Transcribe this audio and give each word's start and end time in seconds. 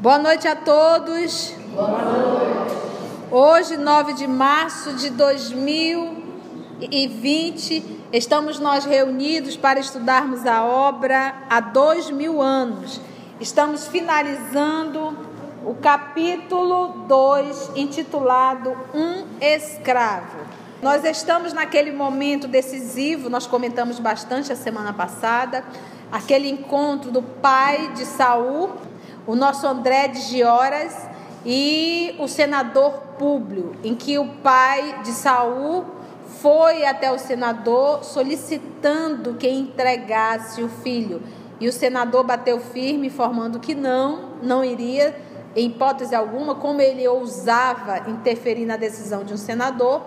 Boa 0.00 0.16
noite 0.16 0.48
a 0.48 0.56
todos. 0.56 1.52
Boa 1.74 1.90
noite. 1.90 2.74
Hoje, 3.30 3.76
9 3.76 4.14
de 4.14 4.26
março 4.26 4.94
de 4.94 5.10
2020, 5.10 8.00
estamos 8.10 8.58
nós 8.58 8.86
reunidos 8.86 9.58
para 9.58 9.78
estudarmos 9.78 10.46
a 10.46 10.64
obra 10.64 11.42
há 11.50 11.60
dois 11.60 12.10
mil 12.10 12.40
anos. 12.40 12.98
Estamos 13.38 13.88
finalizando 13.88 15.14
o 15.66 15.74
capítulo 15.74 17.04
2, 17.06 17.72
intitulado 17.76 18.74
Um 18.94 19.26
Escravo. 19.38 20.38
Nós 20.80 21.04
estamos 21.04 21.52
naquele 21.52 21.92
momento 21.92 22.48
decisivo, 22.48 23.28
nós 23.28 23.46
comentamos 23.46 23.98
bastante 23.98 24.50
a 24.50 24.56
semana 24.56 24.94
passada, 24.94 25.62
aquele 26.10 26.48
encontro 26.48 27.10
do 27.10 27.20
pai 27.20 27.92
de 27.92 28.06
Saul, 28.06 28.88
o 29.30 29.36
nosso 29.36 29.64
André 29.64 30.08
de 30.08 30.22
Gioras 30.22 31.06
e 31.46 32.16
o 32.18 32.26
senador 32.26 32.94
Públio, 33.16 33.76
em 33.84 33.94
que 33.94 34.18
o 34.18 34.26
pai 34.26 35.02
de 35.04 35.12
Saul 35.12 35.84
foi 36.40 36.84
até 36.84 37.12
o 37.12 37.18
senador 37.18 38.02
solicitando 38.02 39.34
que 39.34 39.48
entregasse 39.48 40.60
o 40.64 40.68
filho. 40.68 41.22
E 41.60 41.68
o 41.68 41.72
senador 41.72 42.24
bateu 42.24 42.58
firme, 42.58 43.06
informando 43.06 43.60
que 43.60 43.72
não, 43.72 44.30
não 44.42 44.64
iria, 44.64 45.16
em 45.54 45.68
hipótese 45.68 46.12
alguma, 46.12 46.56
como 46.56 46.80
ele 46.80 47.06
ousava 47.06 48.10
interferir 48.10 48.66
na 48.66 48.76
decisão 48.76 49.22
de 49.22 49.32
um 49.32 49.36
senador. 49.36 50.02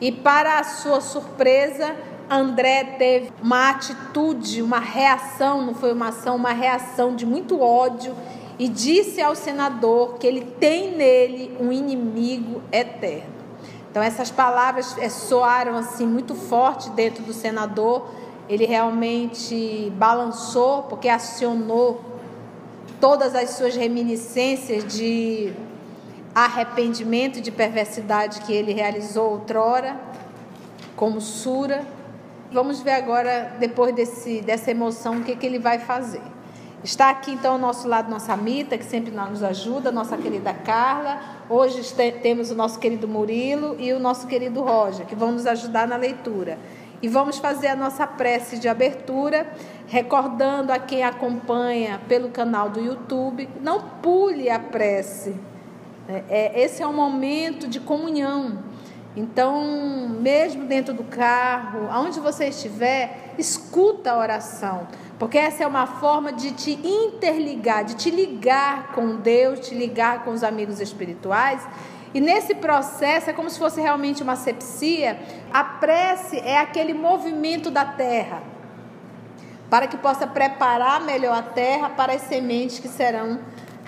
E 0.00 0.10
para 0.10 0.58
a 0.58 0.64
sua 0.64 1.00
surpresa, 1.00 1.94
André 2.28 2.96
teve 2.98 3.30
uma 3.40 3.70
atitude, 3.70 4.60
uma 4.60 4.80
reação, 4.80 5.62
não 5.62 5.74
foi 5.74 5.92
uma 5.92 6.08
ação, 6.08 6.34
uma 6.34 6.52
reação 6.52 7.14
de 7.14 7.24
muito 7.24 7.60
ódio 7.60 8.12
e 8.60 8.68
disse 8.68 9.22
ao 9.22 9.34
senador 9.34 10.18
que 10.18 10.26
ele 10.26 10.42
tem 10.42 10.94
nele 10.94 11.56
um 11.58 11.72
inimigo 11.72 12.60
eterno. 12.70 13.32
Então 13.90 14.02
essas 14.02 14.30
palavras 14.30 14.98
é, 14.98 15.08
soaram 15.08 15.78
assim 15.78 16.06
muito 16.06 16.34
forte 16.34 16.90
dentro 16.90 17.22
do 17.24 17.32
senador. 17.32 18.06
Ele 18.50 18.66
realmente 18.66 19.90
balançou 19.96 20.82
porque 20.82 21.08
acionou 21.08 22.04
todas 23.00 23.34
as 23.34 23.48
suas 23.52 23.74
reminiscências 23.74 24.84
de 24.84 25.54
arrependimento 26.34 27.38
e 27.38 27.40
de 27.40 27.50
perversidade 27.50 28.42
que 28.42 28.52
ele 28.52 28.74
realizou 28.74 29.30
outrora, 29.30 29.98
como 30.94 31.18
Sura. 31.18 31.82
Vamos 32.52 32.82
ver 32.82 32.92
agora, 32.92 33.56
depois 33.58 33.94
desse, 33.94 34.42
dessa 34.42 34.70
emoção, 34.70 35.20
o 35.20 35.24
que, 35.24 35.34
que 35.34 35.46
ele 35.46 35.58
vai 35.58 35.78
fazer. 35.78 36.20
Está 36.82 37.10
aqui 37.10 37.32
então 37.32 37.52
ao 37.52 37.58
nosso 37.58 37.86
lado 37.86 38.10
nossa 38.10 38.34
Mita, 38.34 38.78
que 38.78 38.84
sempre 38.84 39.10
nos 39.10 39.42
ajuda, 39.42 39.92
nossa 39.92 40.16
querida 40.16 40.54
Carla. 40.54 41.20
Hoje 41.46 41.82
temos 42.22 42.50
o 42.50 42.54
nosso 42.54 42.78
querido 42.78 43.06
Murilo 43.06 43.76
e 43.78 43.92
o 43.92 44.00
nosso 44.00 44.26
querido 44.26 44.62
Roger, 44.62 45.04
que 45.04 45.14
vão 45.14 45.32
nos 45.32 45.46
ajudar 45.46 45.86
na 45.86 45.96
leitura. 45.96 46.58
E 47.02 47.08
vamos 47.08 47.38
fazer 47.38 47.66
a 47.66 47.76
nossa 47.76 48.06
prece 48.06 48.58
de 48.58 48.66
abertura, 48.66 49.46
recordando 49.88 50.72
a 50.72 50.78
quem 50.78 51.04
acompanha 51.04 52.00
pelo 52.08 52.30
canal 52.30 52.70
do 52.70 52.80
YouTube, 52.80 53.46
não 53.60 53.82
pule 54.00 54.48
a 54.48 54.58
prece. 54.58 55.34
É, 56.08 56.24
é 56.30 56.62
esse 56.62 56.82
é 56.82 56.86
um 56.86 56.94
momento 56.94 57.68
de 57.68 57.78
comunhão. 57.78 58.58
Então, 59.16 60.08
mesmo 60.08 60.66
dentro 60.66 60.94
do 60.94 61.02
carro, 61.02 61.88
aonde 61.90 62.20
você 62.20 62.46
estiver, 62.46 63.34
escuta 63.36 64.12
a 64.12 64.18
oração. 64.18 64.86
Porque 65.18 65.36
essa 65.36 65.64
é 65.64 65.66
uma 65.66 65.86
forma 65.86 66.32
de 66.32 66.52
te 66.52 66.72
interligar, 66.82 67.84
de 67.84 67.94
te 67.94 68.10
ligar 68.10 68.92
com 68.92 69.16
Deus, 69.16 69.60
te 69.60 69.74
ligar 69.74 70.24
com 70.24 70.30
os 70.30 70.44
amigos 70.44 70.80
espirituais. 70.80 71.66
E 72.14 72.20
nesse 72.20 72.54
processo 72.54 73.30
é 73.30 73.32
como 73.32 73.50
se 73.50 73.58
fosse 73.58 73.80
realmente 73.80 74.22
uma 74.22 74.36
sepsia. 74.36 75.18
A 75.52 75.62
prece 75.62 76.38
é 76.38 76.58
aquele 76.58 76.94
movimento 76.94 77.70
da 77.70 77.84
terra 77.84 78.42
para 79.68 79.86
que 79.86 79.96
possa 79.96 80.26
preparar 80.26 81.00
melhor 81.02 81.38
a 81.38 81.42
terra 81.42 81.90
para 81.90 82.14
as 82.14 82.22
sementes 82.22 82.80
que 82.80 82.88
serão 82.88 83.38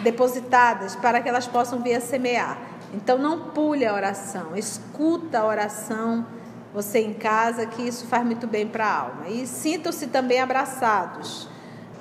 depositadas, 0.03 0.95
para 0.97 1.21
que 1.21 1.29
elas 1.29 1.47
possam 1.47 1.81
vir 1.81 1.95
a 1.95 2.01
semear. 2.01 2.72
Então 2.93 3.17
não 3.17 3.51
pule 3.51 3.87
a 3.87 3.95
oração, 3.95 4.55
escuta 4.55 5.41
a 5.41 5.47
oração 5.47 6.27
você 6.73 7.01
em 7.01 7.13
casa, 7.13 7.67
que 7.67 7.83
isso 7.83 8.07
faz 8.07 8.25
muito 8.25 8.47
bem 8.47 8.67
para 8.67 8.87
a 8.87 9.01
alma. 9.01 9.29
E 9.29 9.47
sintam-se 9.47 10.07
também 10.07 10.41
abraçados, 10.41 11.49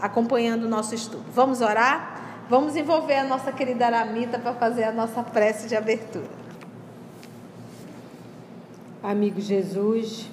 acompanhando 0.01 0.63
o 0.63 0.69
nosso 0.69 0.96
estudo. 0.96 1.25
Vamos 1.34 1.62
orar? 1.62 2.46
Vamos 2.50 2.75
envolver 2.75 3.18
a 3.18 3.24
nossa 3.24 3.51
querida 3.51 3.85
Aramita 3.85 4.40
para 4.40 4.53
fazer 4.53 4.84
a 4.85 4.91
nossa 4.91 5.24
prece 5.24 5.68
de 5.68 5.75
abertura. 5.75 6.41
Amigo 9.03 9.41
Jesus, 9.41 10.30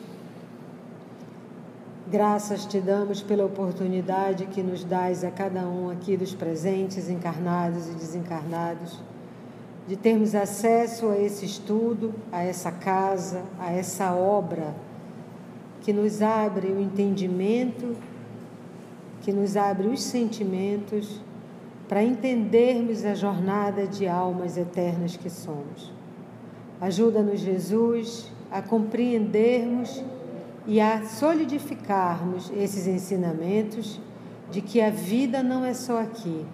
graças 2.06 2.66
te 2.66 2.80
damos 2.80 3.22
pela 3.22 3.44
oportunidade 3.44 4.46
que 4.46 4.62
nos 4.62 4.84
dás 4.84 5.24
a 5.24 5.30
cada 5.30 5.60
um 5.60 5.90
aqui 5.90 6.16
dos 6.16 6.34
presentes, 6.34 7.08
encarnados 7.08 7.88
e 7.88 7.92
desencarnados 7.92 9.00
de 9.88 9.96
termos 9.96 10.34
acesso 10.34 11.08
a 11.08 11.18
esse 11.18 11.46
estudo, 11.46 12.14
a 12.30 12.42
essa 12.42 12.70
casa, 12.70 13.42
a 13.58 13.72
essa 13.72 14.12
obra 14.12 14.74
que 15.80 15.94
nos 15.94 16.20
abre 16.20 16.68
o 16.68 16.78
entendimento, 16.78 17.96
que 19.22 19.32
nos 19.32 19.56
abre 19.56 19.88
os 19.88 20.02
sentimentos 20.02 21.22
para 21.88 22.04
entendermos 22.04 23.02
a 23.06 23.14
jornada 23.14 23.86
de 23.86 24.06
almas 24.06 24.58
eternas 24.58 25.16
que 25.16 25.30
somos. 25.30 25.90
Ajuda-nos, 26.78 27.40
Jesus, 27.40 28.30
a 28.50 28.60
compreendermos 28.60 30.04
e 30.66 30.82
a 30.82 31.06
solidificarmos 31.06 32.52
esses 32.54 32.86
ensinamentos 32.86 33.98
de 34.50 34.60
que 34.60 34.82
a 34.82 34.90
vida 34.90 35.42
não 35.42 35.64
é 35.64 35.72
só 35.72 35.98
aqui, 35.98 36.44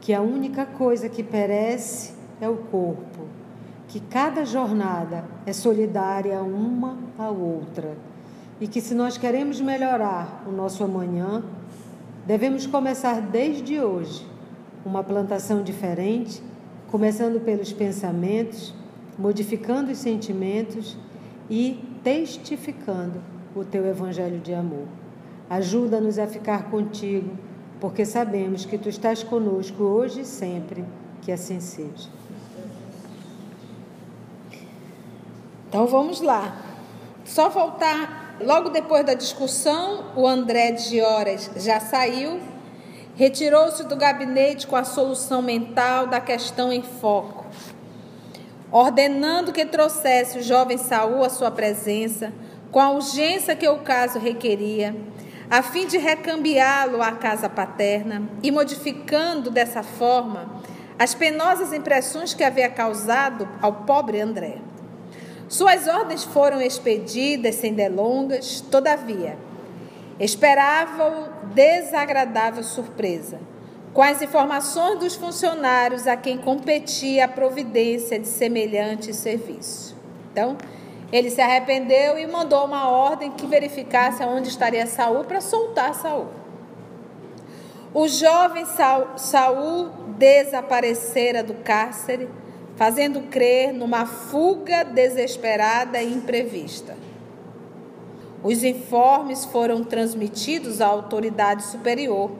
que 0.00 0.14
a 0.14 0.22
única 0.22 0.64
coisa 0.64 1.08
que 1.08 1.24
perece 1.24 2.11
é 2.42 2.48
o 2.48 2.56
corpo, 2.56 3.22
que 3.86 4.00
cada 4.00 4.44
jornada 4.44 5.24
é 5.46 5.52
solidária 5.52 6.42
uma 6.42 6.98
à 7.16 7.28
outra 7.28 7.96
e 8.60 8.66
que 8.66 8.80
se 8.80 8.96
nós 8.96 9.16
queremos 9.16 9.60
melhorar 9.60 10.42
o 10.44 10.50
nosso 10.50 10.82
amanhã, 10.82 11.44
devemos 12.26 12.66
começar 12.66 13.20
desde 13.20 13.78
hoje 13.80 14.26
uma 14.84 15.04
plantação 15.04 15.62
diferente, 15.62 16.42
começando 16.90 17.40
pelos 17.44 17.72
pensamentos, 17.72 18.74
modificando 19.16 19.92
os 19.92 19.98
sentimentos 19.98 20.96
e 21.48 21.78
testificando 22.02 23.20
o 23.54 23.64
teu 23.64 23.86
evangelho 23.86 24.40
de 24.40 24.52
amor. 24.52 24.88
Ajuda-nos 25.48 26.18
a 26.18 26.26
ficar 26.26 26.70
contigo, 26.70 27.36
porque 27.80 28.04
sabemos 28.04 28.64
que 28.64 28.78
tu 28.78 28.88
estás 28.88 29.22
conosco 29.22 29.84
hoje 29.84 30.22
e 30.22 30.24
sempre, 30.24 30.84
que 31.20 31.30
assim 31.30 31.60
seja. 31.60 32.08
Então 35.72 35.86
vamos 35.86 36.20
lá. 36.20 36.54
Só 37.24 37.48
voltar, 37.48 38.36
logo 38.42 38.68
depois 38.68 39.06
da 39.06 39.14
discussão, 39.14 40.04
o 40.14 40.28
André 40.28 40.72
de 40.72 41.00
Horas 41.00 41.50
já 41.56 41.80
saiu, 41.80 42.38
retirou-se 43.16 43.82
do 43.84 43.96
gabinete 43.96 44.66
com 44.66 44.76
a 44.76 44.84
solução 44.84 45.40
mental 45.40 46.06
da 46.06 46.20
questão 46.20 46.70
em 46.70 46.82
foco, 46.82 47.46
ordenando 48.70 49.50
que 49.50 49.64
trouxesse 49.64 50.40
o 50.40 50.42
jovem 50.42 50.76
Saul 50.76 51.24
à 51.24 51.30
sua 51.30 51.50
presença, 51.50 52.34
com 52.70 52.78
a 52.78 52.90
urgência 52.90 53.56
que 53.56 53.66
o 53.66 53.78
caso 53.78 54.18
requeria, 54.18 54.94
a 55.50 55.62
fim 55.62 55.86
de 55.86 55.96
recambiá-lo 55.96 57.00
à 57.00 57.12
casa 57.12 57.48
paterna 57.48 58.28
e 58.42 58.50
modificando 58.50 59.50
dessa 59.50 59.82
forma 59.82 60.60
as 60.98 61.14
penosas 61.14 61.72
impressões 61.72 62.34
que 62.34 62.44
havia 62.44 62.68
causado 62.68 63.48
ao 63.62 63.72
pobre 63.72 64.20
André. 64.20 64.58
Suas 65.52 65.86
ordens 65.86 66.24
foram 66.24 66.62
expedidas 66.62 67.56
sem 67.56 67.74
delongas, 67.74 68.62
todavia, 68.62 69.36
esperavam 70.18 71.28
desagradável 71.52 72.62
surpresa 72.62 73.38
com 73.92 74.00
as 74.00 74.22
informações 74.22 74.98
dos 74.98 75.14
funcionários 75.14 76.06
a 76.06 76.16
quem 76.16 76.38
competia 76.38 77.26
a 77.26 77.28
providência 77.28 78.18
de 78.18 78.28
semelhante 78.28 79.12
serviço. 79.12 79.94
Então, 80.32 80.56
ele 81.12 81.28
se 81.28 81.42
arrependeu 81.42 82.18
e 82.18 82.26
mandou 82.26 82.64
uma 82.64 82.88
ordem 82.88 83.32
que 83.32 83.46
verificasse 83.46 84.24
onde 84.24 84.48
estaria 84.48 84.86
Saul 84.86 85.24
para 85.24 85.42
soltar 85.42 85.94
Saul. 85.94 86.28
O 87.92 88.08
jovem 88.08 88.64
Saul 89.18 89.90
desaparecera 90.16 91.42
do 91.42 91.52
cárcere 91.56 92.26
fazendo 92.76 93.22
crer 93.22 93.72
numa 93.72 94.06
fuga 94.06 94.84
desesperada 94.84 96.02
e 96.02 96.12
imprevista. 96.12 96.96
Os 98.42 98.64
informes 98.64 99.44
foram 99.44 99.84
transmitidos 99.84 100.80
à 100.80 100.86
autoridade 100.86 101.64
superior, 101.64 102.30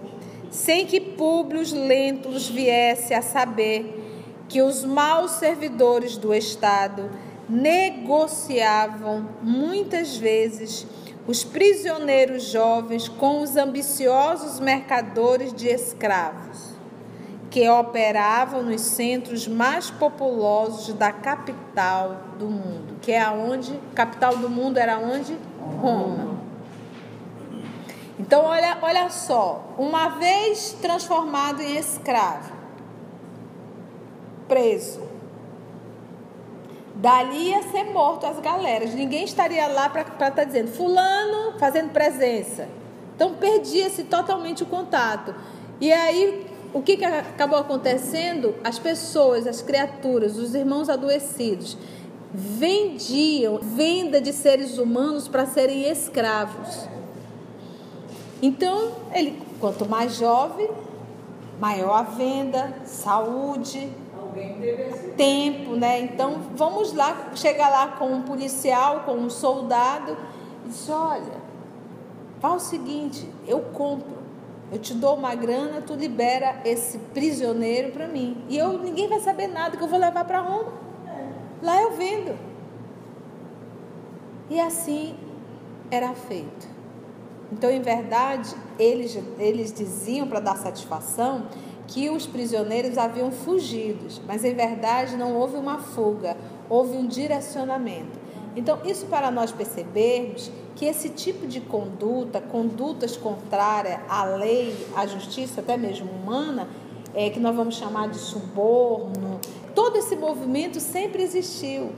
sem 0.51 0.85
que 0.85 1.01
Públio 1.01 1.63
Lentulus 1.87 2.49
viesse 2.49 3.15
a 3.15 3.23
saber 3.23 4.01
que 4.49 4.61
os 4.61 4.85
maus 4.85 5.33
servidores 5.33 6.17
do 6.17 6.35
Estado 6.35 7.11
negociavam 7.49 9.29
muitas 9.43 10.17
vezes 10.17 10.87
os 11.27 11.45
prisioneiros 11.45 12.45
jovens 12.45 13.09
com 13.09 13.43
os 13.43 13.57
ambiciosos 13.57 14.59
mercadores 14.59 15.53
de 15.53 15.69
escravos, 15.69 16.72
que 17.53 17.69
operavam 17.69 18.63
nos 18.63 18.81
centros 18.81 19.47
mais 19.47 19.91
populosos 19.91 20.95
da 20.95 21.13
capital 21.13 22.17
do 22.39 22.47
mundo, 22.47 22.97
que 23.03 23.13
é 23.13 23.21
aonde, 23.21 23.79
capital 23.95 24.39
do 24.39 24.49
mundo 24.49 24.79
era 24.79 24.99
onde? 24.99 25.37
Roma. 25.79 26.39
Então 28.19 28.47
olha, 28.47 28.79
olha 28.81 29.11
só, 29.11 29.75
uma 29.77 30.09
vez 30.09 30.73
transformado 30.81 31.61
em 31.61 31.77
escravo, 31.77 32.55
preso, 34.49 35.03
dali 36.95 37.51
ia 37.51 37.63
ser 37.65 37.85
morto 37.85 38.25
as 38.25 38.41
galeras. 38.41 38.95
Ninguém 38.95 39.25
estaria 39.25 39.67
lá 39.67 39.91
para 39.91 40.03
estar 40.03 40.31
tá 40.31 40.45
dizendo, 40.45 40.73
fulano 40.73 41.59
fazendo 41.59 41.91
presença. 41.91 42.67
Então 43.15 43.35
perdia-se 43.35 44.05
totalmente 44.05 44.63
o 44.63 44.67
contato. 44.67 45.35
E 45.81 45.93
aí, 45.93 46.52
o 46.73 46.83
que, 46.83 46.97
que 46.97 47.05
acabou 47.05 47.59
acontecendo? 47.59 48.55
As 48.65 48.79
pessoas, 48.79 49.47
as 49.47 49.61
criaturas, 49.61 50.37
os 50.37 50.55
irmãos 50.55 50.89
adoecidos, 50.89 51.77
vendiam 52.33 53.59
venda 53.59 54.21
de 54.21 54.33
seres 54.33 54.79
humanos 54.79 55.29
para 55.29 55.47
serem 55.47 55.91
escravos. 55.91 56.89
Então, 58.41 58.93
ele, 59.13 59.41
quanto 59.61 59.89
mais 59.89 60.17
jovem, 60.17 60.69
maior 61.61 61.95
a 61.95 62.03
venda, 62.03 62.75
saúde, 62.85 63.91
tempo, 65.17 65.77
né? 65.77 66.01
Então 66.01 66.41
vamos 66.57 66.93
lá, 66.93 67.31
chega 67.35 67.69
lá 67.69 67.89
com 67.89 68.07
um 68.07 68.23
policial, 68.23 69.01
com 69.01 69.13
um 69.13 69.31
soldado, 69.31 70.17
e 70.65 70.69
diz: 70.69 70.89
olha, 70.89 71.41
faz 72.41 72.63
o 72.63 72.67
seguinte, 72.67 73.29
eu 73.47 73.61
compro, 73.61 74.22
eu 74.73 74.79
te 74.79 74.95
dou 74.95 75.15
uma 75.15 75.35
grana, 75.35 75.83
tu 75.83 75.95
libera 75.95 76.63
esse 76.65 76.97
prisioneiro 76.99 77.93
para 77.93 78.09
mim. 78.09 78.43
E 78.49 78.57
eu 78.57 78.79
ninguém 78.79 79.07
vai 79.07 79.21
saber 79.21 79.47
nada 79.47 79.77
que 79.77 79.85
eu 79.85 79.89
vou 79.89 79.99
levar 79.99 80.25
para 80.25 80.41
Roma. 80.41 80.73
Lá 81.63 81.83
eu 81.83 81.93
vendo. 81.93 82.35
E 84.49 84.59
assim 84.59 85.15
era 85.91 86.15
feito. 86.15 86.67
Então, 87.53 87.71
em 87.71 87.83
verdade, 87.83 88.57
eles, 88.79 89.19
eles 89.39 89.75
diziam 89.75 90.27
para 90.27 90.41
dar 90.41 90.57
satisfação 90.57 91.49
que 91.87 92.09
os 92.09 92.27
prisioneiros 92.27 92.97
haviam 92.97 93.31
fugido, 93.31 94.07
mas 94.27 94.43
em 94.43 94.55
verdade 94.55 95.19
não 95.19 95.37
houve 95.37 95.57
uma 95.57 95.79
fuga, 95.79 96.35
houve 96.71 96.97
um 96.97 97.07
direcionamento. 97.07 98.19
Então, 98.57 98.79
isso 98.87 99.05
para 99.07 99.31
nós 99.31 99.53
percebermos 99.53 100.51
que 100.75 100.87
esse 100.87 101.11
tipo 101.11 101.47
de 101.47 101.61
conduta, 101.61 102.41
condutas 102.41 103.17
contrárias 103.17 104.01
à 104.09 104.25
lei, 104.25 104.75
à 104.97 105.07
justiça, 105.07 105.61
até 105.61 105.77
mesmo 105.77 106.11
humana, 106.11 106.69
é, 107.15 107.31
que 107.31 107.39
nós 107.39 107.55
vamos 107.55 107.77
chamar 107.77 108.09
de 108.09 108.19
suborno, 108.19 109.41
todo 109.75 109.97
esse 109.97 110.17
movimento 110.17 110.81
sempre 110.81 111.23
existiu. 111.23 111.93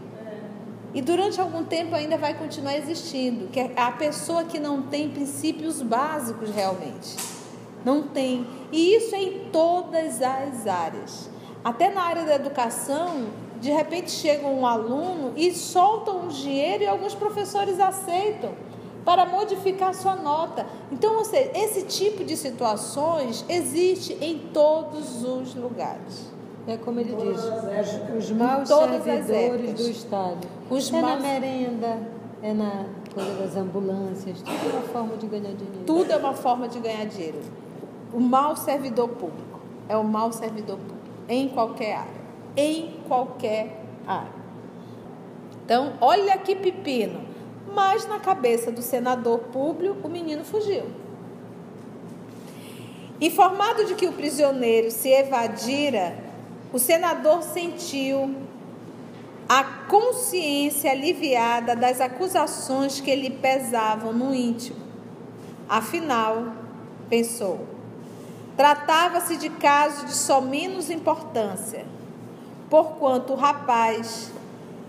E 0.93 1.03
durante 1.03 1.41
algum 1.41 1.65
tempo 1.65 1.95
ainda 1.95 2.17
vai 2.17 2.35
continuar 2.35 2.77
existindo, 2.77 3.49
que 3.49 3.59
é 3.59 3.73
a 3.77 3.91
pessoa 3.91 4.45
que 4.45 4.61
não 4.61 4.83
tem 4.83 5.11
princípios 5.11 5.83
básicos 5.83 6.51
realmente. 6.51 7.17
Não 7.85 8.03
tem. 8.03 8.47
E 8.71 8.95
isso 8.95 9.15
é 9.15 9.23
em 9.23 9.51
todas 9.51 10.23
as 10.23 10.67
áreas. 10.67 11.29
Até 11.65 11.91
na 11.91 12.03
área 12.03 12.25
da 12.25 12.37
educação, 12.37 13.27
de 13.65 13.71
repente 13.71 14.11
chega 14.11 14.47
um 14.47 14.67
aluno 14.67 15.33
e 15.35 15.53
soltam 15.55 16.27
um 16.27 16.29
dinheiro 16.29 16.85
e 16.85 16.87
alguns 16.87 17.15
professores 17.15 17.81
aceitam 17.81 18.53
para 19.07 19.25
modificar 19.25 19.95
sua 19.95 20.15
nota. 20.17 20.67
Então, 20.93 21.17
ou 21.17 21.25
seja, 21.25 21.51
esse 21.55 21.83
tipo 21.87 22.23
de 22.25 22.37
situações 22.37 23.43
existe 23.49 24.19
em 24.21 24.39
todos 24.53 25.25
os 25.25 25.55
lugares. 25.55 26.31
É 26.67 26.77
como 26.77 27.01
ele 27.01 27.15
diz, 27.15 27.43
os, 27.43 28.31
os 28.31 28.31
maus 28.31 28.69
servidores 28.69 29.75
do 29.75 29.91
Estado. 29.91 30.49
Os 30.69 30.93
é 30.93 31.01
maus... 31.01 31.15
na 31.15 31.29
merenda, 31.29 31.99
é 32.43 32.53
na 32.53 32.87
coisa 33.15 33.35
das 33.35 33.57
ambulâncias, 33.57 34.43
tudo 34.43 34.71
é 34.71 34.79
uma 34.79 34.83
forma 34.83 35.17
de 35.17 35.27
ganhar 35.27 35.53
dinheiro. 35.55 35.85
Tudo 35.87 36.11
é 36.13 36.17
uma 36.17 36.35
forma 36.35 36.69
de 36.69 36.79
ganhar 36.81 37.07
dinheiro 37.07 37.41
o 38.15 38.21
mau 38.21 38.55
servidor 38.57 39.09
público. 39.09 39.61
É 39.89 39.97
o 39.97 40.05
mau 40.05 40.33
servidor 40.33 40.79
público. 40.79 41.03
Em 41.29 41.49
qualquer 41.49 41.97
área. 41.97 42.24
Em 42.57 43.01
qualquer 43.09 43.81
área. 44.07 44.45
Então, 45.65 45.95
olha 46.01 46.37
que 46.39 46.55
pepino. 46.55 47.21
Mas 47.73 48.07
na 48.07 48.21
cabeça 48.21 48.71
do 48.71 48.83
senador 48.83 49.39
Públio, 49.53 49.97
o 50.03 50.09
menino 50.09 50.45
fugiu. 50.45 50.85
Informado 53.21 53.85
de 53.85 53.95
que 53.95 54.07
o 54.07 54.13
prisioneiro 54.13 54.91
se 54.91 55.09
evadira, 55.09 56.17
o 56.73 56.79
senador 56.79 57.43
sentiu 57.43 58.35
a 59.49 59.65
consciência 59.89 60.91
aliviada 60.91 61.75
das 61.75 62.01
acusações 62.01 63.01
que 63.01 63.15
lhe 63.15 63.31
pesavam 63.31 64.13
no 64.13 64.35
íntimo. 64.35 64.79
Afinal, 65.69 66.53
pensou, 67.09 67.75
Tratava-se 68.57 69.37
de 69.37 69.51
caso 69.51 70.07
de 70.07 70.15
só 70.15 70.41
menos 70.41 70.89
importância, 70.89 71.85
porquanto 72.71 73.33
o 73.33 73.37
rapaz, 73.37 74.31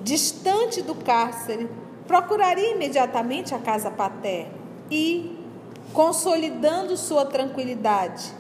distante 0.04 0.82
do 0.82 0.96
cárcere, 0.96 1.70
procuraria 2.08 2.74
imediatamente 2.74 3.54
a 3.54 3.60
casa 3.60 3.90
paterna 3.90 4.54
e, 4.90 5.38
consolidando 5.94 6.96
sua 6.96 7.26
tranquilidade, 7.26 8.32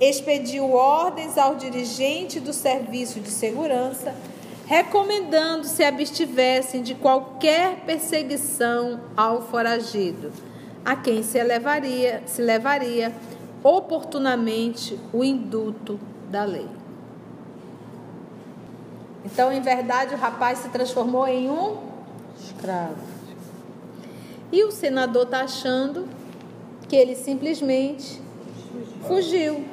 expediu 0.00 0.72
ordens 0.72 1.36
ao 1.36 1.56
dirigente 1.56 2.40
do 2.40 2.52
serviço 2.52 3.20
de 3.20 3.30
segurança, 3.30 4.14
recomendando 4.66 5.66
se 5.66 5.82
abstivessem 5.82 6.82
de 6.82 6.94
qualquer 6.94 7.80
perseguição 7.84 9.00
ao 9.16 9.42
foragido, 9.42 10.32
a 10.84 10.96
quem 10.96 11.22
se 11.22 11.42
levaria, 11.42 12.22
se 12.26 12.40
levaria 12.40 13.12
oportunamente 13.62 14.98
o 15.12 15.22
induto 15.22 16.00
da 16.30 16.44
lei. 16.44 16.68
Então, 19.24 19.52
em 19.52 19.60
verdade, 19.60 20.14
o 20.14 20.18
rapaz 20.18 20.58
se 20.58 20.68
transformou 20.68 21.26
em 21.26 21.50
um 21.50 21.76
escravo. 22.42 22.96
E 24.52 24.64
o 24.64 24.70
senador 24.70 25.24
está 25.24 25.42
achando 25.42 26.08
que 26.88 26.96
ele 26.96 27.14
simplesmente 27.14 28.20
fugiu. 29.06 29.64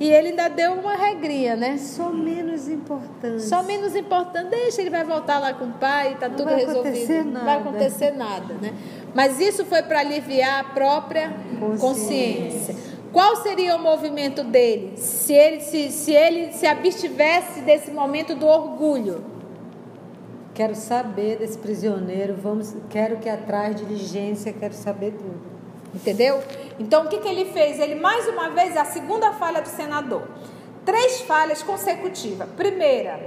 E 0.00 0.10
ele 0.10 0.28
ainda 0.28 0.48
deu 0.48 0.72
uma 0.72 0.94
regrinha, 0.94 1.54
né? 1.54 1.76
Só 1.78 2.10
menos 2.10 2.68
importante. 2.68 3.42
Só 3.42 3.62
menos 3.62 3.94
importante. 3.94 4.50
Deixa, 4.50 4.80
ele 4.80 4.90
vai 4.90 5.04
voltar 5.04 5.38
lá 5.38 5.52
com 5.52 5.66
o 5.66 5.72
pai, 5.72 6.14
está 6.14 6.28
tudo 6.28 6.44
vai 6.44 6.64
resolvido. 6.64 7.24
Não 7.24 7.44
vai 7.44 7.58
acontecer 7.58 8.12
nada, 8.12 8.54
né? 8.54 8.72
Mas 9.14 9.38
isso 9.40 9.64
foi 9.64 9.82
para 9.82 10.00
aliviar 10.00 10.60
a 10.60 10.64
própria 10.64 11.32
consciência. 11.78 11.78
consciência. 11.78 12.76
Qual 13.12 13.36
seria 13.36 13.76
o 13.76 13.78
movimento 13.78 14.42
dele 14.42 14.96
se 14.96 15.34
ele 15.34 15.60
se, 15.60 15.90
se, 15.90 16.12
ele 16.12 16.52
se 16.52 16.66
abstivesse 16.66 17.60
desse 17.60 17.90
momento 17.90 18.34
do 18.34 18.46
orgulho? 18.46 19.22
Quero 20.54 20.74
saber 20.74 21.36
desse 21.38 21.58
prisioneiro, 21.58 22.34
vamos, 22.34 22.74
quero 22.88 23.18
que 23.18 23.28
atrás 23.28 23.76
diligência, 23.76 24.52
quero 24.52 24.72
saber 24.72 25.12
tudo. 25.12 25.40
Entendeu? 25.94 26.42
Então 26.78 27.04
o 27.04 27.08
que, 27.08 27.18
que 27.18 27.28
ele 27.28 27.46
fez? 27.52 27.78
Ele 27.78 27.96
mais 27.96 28.26
uma 28.28 28.48
vez 28.48 28.76
a 28.78 28.84
segunda 28.86 29.32
falha 29.32 29.60
do 29.60 29.68
senador. 29.68 30.22
Três 30.84 31.20
falhas 31.20 31.62
consecutivas. 31.62 32.48
Primeira, 32.56 33.20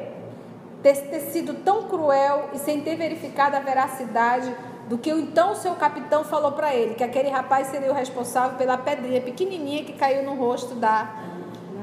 ter, 0.82 0.96
ter 0.96 1.20
sido 1.32 1.54
tão 1.64 1.84
cruel 1.84 2.50
e 2.54 2.58
sem 2.58 2.82
ter 2.82 2.96
verificado 2.96 3.56
a 3.56 3.60
veracidade 3.60 4.52
do 4.88 4.98
que 4.98 5.10
então 5.10 5.56
seu 5.56 5.74
capitão 5.76 6.24
falou 6.24 6.52
para 6.52 6.74
ele, 6.74 6.96
que 6.96 7.04
aquele 7.04 7.30
rapaz 7.30 7.68
seria 7.68 7.92
o 7.92 7.94
responsável 7.94 8.58
pela 8.58 8.78
pedrinha 8.78 9.20
pequenininha 9.20 9.84
que 9.84 9.94
caiu 9.94 10.24
no 10.24 10.36
rosto 10.36 10.76
da, 10.76 11.10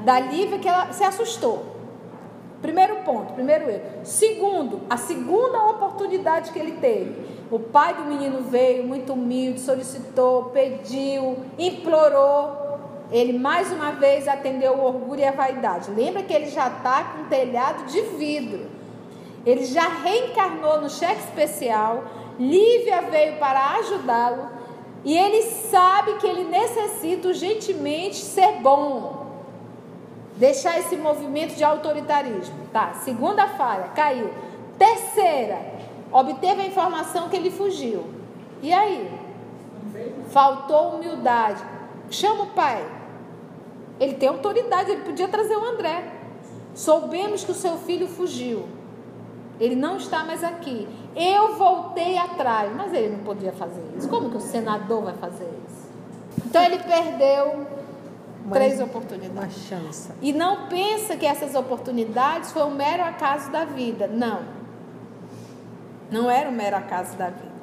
da 0.05 0.19
Lívia, 0.19 0.59
que 0.59 0.67
ela 0.67 0.91
se 0.93 1.03
assustou. 1.03 1.73
Primeiro 2.61 2.95
ponto, 3.03 3.33
primeiro 3.33 3.69
erro. 3.69 3.83
Segundo, 4.05 4.81
a 4.89 4.95
segunda 4.95 5.65
oportunidade 5.65 6.51
que 6.53 6.59
ele 6.59 6.77
teve. 6.79 7.43
O 7.51 7.59
pai 7.59 7.93
do 7.93 8.05
menino 8.05 8.43
veio 8.43 8.85
muito 8.85 9.11
humilde, 9.11 9.59
solicitou, 9.59 10.45
pediu, 10.45 11.39
implorou. 11.59 12.79
Ele 13.11 13.37
mais 13.37 13.69
uma 13.69 13.91
vez 13.91 14.29
atendeu 14.29 14.75
o 14.75 14.85
orgulho 14.85 15.19
e 15.19 15.25
a 15.25 15.31
vaidade. 15.33 15.91
Lembra 15.91 16.23
que 16.23 16.33
ele 16.33 16.49
já 16.49 16.67
está 16.67 17.03
com 17.03 17.23
um 17.23 17.25
telhado 17.25 17.83
de 17.87 17.99
vidro. 18.17 18.65
Ele 19.45 19.65
já 19.65 19.89
reencarnou 19.89 20.79
no 20.79 20.89
cheque 20.89 21.19
especial 21.19 22.05
Lívia 22.39 23.01
veio 23.03 23.37
para 23.37 23.75
ajudá-lo 23.77 24.47
e 25.03 25.17
ele 25.17 25.41
sabe 25.43 26.15
que 26.15 26.25
ele 26.25 26.45
necessita 26.45 27.27
urgentemente 27.27 28.15
ser 28.15 28.61
bom. 28.61 29.23
Deixar 30.37 30.79
esse 30.79 30.95
movimento 30.95 31.55
de 31.55 31.63
autoritarismo. 31.63 32.67
Tá, 32.71 32.93
segunda 33.03 33.47
falha, 33.49 33.89
caiu. 33.95 34.31
Terceira, 34.77 35.59
obteve 36.11 36.61
a 36.61 36.65
informação 36.65 37.29
que 37.29 37.35
ele 37.35 37.51
fugiu. 37.51 38.05
E 38.61 38.71
aí? 38.71 39.11
Faltou 40.29 40.95
humildade. 40.95 41.63
Chama 42.09 42.45
o 42.45 42.47
pai. 42.47 42.83
Ele 43.99 44.15
tem 44.15 44.29
autoridade, 44.29 44.91
ele 44.91 45.03
podia 45.03 45.27
trazer 45.27 45.55
o 45.55 45.63
André. 45.63 46.03
Soubemos 46.73 47.43
que 47.43 47.51
o 47.51 47.55
seu 47.55 47.77
filho 47.77 48.07
fugiu. 48.07 48.65
Ele 49.59 49.75
não 49.75 49.97
está 49.97 50.23
mais 50.23 50.43
aqui. 50.43 50.87
Eu 51.15 51.55
voltei 51.55 52.17
atrás, 52.17 52.73
mas 52.75 52.93
ele 52.93 53.15
não 53.15 53.23
podia 53.23 53.53
fazer 53.53 53.83
isso. 53.97 54.09
Como 54.09 54.29
que 54.29 54.37
o 54.37 54.41
senador 54.41 55.03
vai 55.03 55.13
fazer 55.13 55.47
isso? 55.67 55.91
Então 56.45 56.61
ele 56.63 56.79
perdeu 56.79 57.67
três 58.51 58.79
oportunidades. 58.79 59.71
Uma 59.71 59.81
chance. 59.81 60.11
E 60.21 60.33
não 60.33 60.67
pensa 60.67 61.15
que 61.15 61.25
essas 61.25 61.55
oportunidades 61.55 62.51
foi 62.51 62.63
um 62.63 62.71
mero 62.71 63.03
acaso 63.03 63.51
da 63.51 63.63
vida. 63.63 64.07
Não. 64.07 64.41
Não 66.11 66.29
era 66.29 66.49
um 66.49 66.53
mero 66.53 66.75
acaso 66.75 67.15
da 67.15 67.29
vida. 67.29 67.53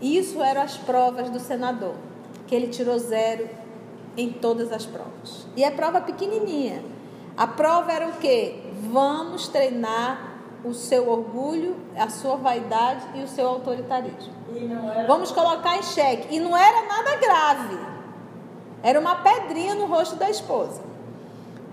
Isso 0.00 0.42
eram 0.42 0.62
as 0.62 0.76
provas 0.76 1.30
do 1.30 1.38
senador, 1.38 1.94
que 2.46 2.54
ele 2.54 2.68
tirou 2.68 2.98
zero 2.98 3.48
em 4.16 4.30
todas 4.32 4.72
as 4.72 4.84
provas. 4.84 5.46
E 5.56 5.64
é 5.64 5.70
prova 5.70 6.00
pequenininha. 6.00 6.82
A 7.36 7.46
prova 7.46 7.92
era 7.92 8.08
o 8.08 8.12
quê? 8.12 8.60
Vamos 8.92 9.48
treinar 9.48 10.33
o 10.64 10.72
seu 10.72 11.08
orgulho, 11.08 11.76
a 11.96 12.08
sua 12.08 12.36
vaidade 12.36 13.06
e 13.14 13.22
o 13.22 13.28
seu 13.28 13.46
autoritarismo. 13.46 14.32
Era... 14.94 15.06
Vamos 15.06 15.30
colocar 15.30 15.76
em 15.76 15.82
xeque. 15.82 16.34
E 16.34 16.40
não 16.40 16.56
era 16.56 16.86
nada 16.86 17.16
grave. 17.16 17.78
Era 18.82 18.98
uma 18.98 19.16
pedrinha 19.16 19.74
no 19.74 19.86
rosto 19.86 20.16
da 20.16 20.30
esposa. 20.30 20.80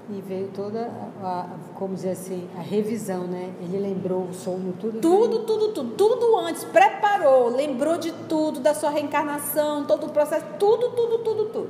E 0.09 0.21
veio 0.21 0.49
toda, 0.53 0.91
a, 1.23 1.45
como 1.75 1.95
dizer 1.95 2.11
assim, 2.11 2.49
a 2.57 2.61
revisão, 2.61 3.23
né? 3.23 3.53
Ele 3.61 3.79
lembrou 3.79 4.23
o 4.23 4.33
sonho, 4.33 4.75
tudo. 4.77 4.99
Tudo, 4.99 5.39
tudo, 5.45 5.67
tudo. 5.69 5.91
Tudo 5.95 6.37
antes. 6.37 6.65
Preparou, 6.65 7.47
lembrou 7.47 7.97
de 7.97 8.11
tudo, 8.27 8.59
da 8.59 8.73
sua 8.73 8.89
reencarnação, 8.89 9.85
todo 9.85 10.07
o 10.07 10.09
processo, 10.09 10.45
tudo, 10.59 10.89
tudo, 10.89 11.19
tudo, 11.19 11.45
tudo. 11.45 11.69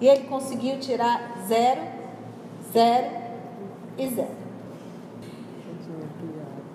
E 0.00 0.08
ele 0.08 0.24
conseguiu 0.24 0.78
tirar 0.78 1.44
zero, 1.46 1.82
zero 2.72 3.10
e 3.98 4.08
zero. 4.08 4.49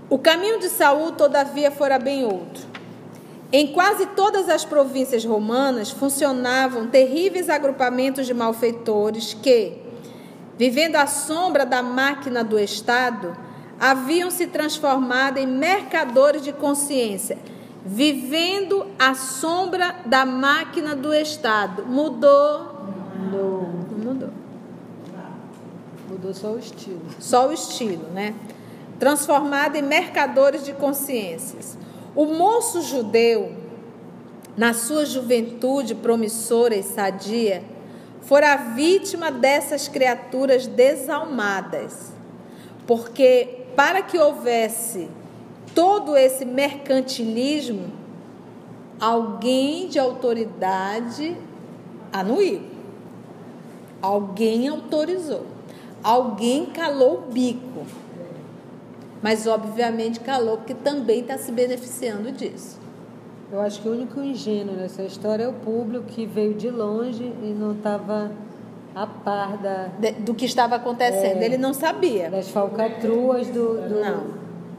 O 0.10 0.20
caminho 0.20 0.60
de 0.60 0.70
Saul, 0.70 1.14
todavia, 1.14 1.72
fora 1.72 1.98
bem 1.98 2.24
outro. 2.26 2.64
Em 3.52 3.68
quase 3.68 4.06
todas 4.08 4.50
as 4.50 4.64
províncias 4.64 5.26
romanas 5.26 5.90
funcionavam 5.90 6.88
terríveis 6.88 7.50
agrupamentos 7.50 8.28
de 8.28 8.34
malfeitores 8.34 9.34
que, 9.34 9.82
vivendo 10.58 10.96
à 10.96 11.08
sombra 11.08 11.66
da 11.66 11.82
máquina 11.82 12.44
do 12.44 12.60
Estado, 12.60 13.36
haviam 13.80 14.30
se 14.30 14.48
transformado 14.48 15.38
em 15.38 15.48
mercadores 15.48 16.44
de 16.44 16.54
consciência, 16.54 17.38
vivendo 17.84 18.86
à 19.00 19.16
sombra 19.16 19.96
da 20.06 20.26
máquina 20.26 20.96
do 20.96 21.14
Estado. 21.14 21.84
Mudou? 21.86 22.76
Mudou. 23.16 23.70
Mudou. 24.04 24.30
Mudou 26.10 26.34
só 26.34 26.52
o 26.52 26.60
estilo. 26.60 27.02
Só 27.20 27.50
o 27.50 27.54
estilo, 27.54 28.08
né? 28.14 28.36
Transformado 29.00 29.76
em 29.76 29.82
mercadores 29.82 30.64
de 30.64 30.74
consciências. 30.74 31.78
O 32.16 32.26
moço 32.26 32.82
judeu, 32.82 33.52
na 34.56 34.74
sua 34.74 35.06
juventude 35.06 35.94
promissora 35.94 36.76
e 36.76 36.84
sadia, 36.84 37.64
fora 38.22 38.56
vítima 38.56 39.32
dessas 39.32 39.88
criaturas 39.88 40.66
desalmadas, 40.66 42.14
porque 42.88 43.66
para 43.76 44.02
que 44.02 44.18
houvesse 44.18 45.10
todo 45.74 46.16
esse 46.16 46.46
mercantilismo, 46.46 47.92
alguém 49.00 49.90
de 49.90 50.00
autoridade 50.00 51.36
anuiu, 52.14 52.62
alguém 54.02 54.70
autorizou, 54.70 55.46
alguém 56.02 56.68
calou 56.68 57.26
o 57.28 57.32
bico. 57.32 57.86
Mas, 59.26 59.48
obviamente, 59.48 60.20
calou, 60.20 60.58
porque 60.58 60.76
também 60.76 61.22
está 61.22 61.36
se 61.36 61.52
beneficiando 61.52 62.32
disso. 62.32 62.80
Eu 63.52 63.60
acho 63.60 63.82
que 63.82 63.90
o 63.90 63.92
único 63.92 64.22
ingênuo 64.22 64.76
nessa 64.76 65.02
história 65.02 65.46
é 65.46 65.48
o 65.48 65.54
público 65.54 66.06
que 66.06 66.28
veio 66.28 66.54
de 66.54 66.70
longe 66.70 67.24
e 67.42 67.48
não 67.48 67.72
estava 67.72 68.32
a 68.94 69.08
par 69.08 69.58
da, 69.58 69.88
de, 69.98 70.12
do 70.12 70.36
que 70.36 70.46
estava 70.46 70.76
acontecendo. 70.76 71.42
É, 71.42 71.46
Ele 71.46 71.58
não 71.58 71.74
sabia. 71.74 72.30
Das 72.30 72.50
falcatruas 72.50 73.48
do, 73.48 73.82
do, 73.90 74.00
não. 74.00 74.28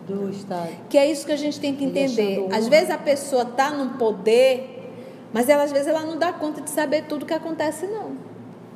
do 0.06 0.30
Estado. 0.30 0.70
Que 0.88 0.96
é 0.96 1.10
isso 1.10 1.26
que 1.26 1.32
a 1.32 1.36
gente 1.36 1.58
tem 1.58 1.74
que 1.74 1.84
entender. 1.84 2.46
Às 2.52 2.68
vezes 2.68 2.90
a 2.90 2.98
pessoa 2.98 3.42
está 3.42 3.72
no 3.72 3.98
poder, 3.98 4.92
mas 5.32 5.48
ela, 5.48 5.64
às 5.64 5.72
vezes 5.72 5.88
ela 5.88 6.02
não 6.02 6.16
dá 6.16 6.32
conta 6.32 6.60
de 6.60 6.70
saber 6.70 7.06
tudo 7.08 7.24
o 7.24 7.26
que 7.26 7.34
acontece, 7.34 7.88
não. 7.88 8.12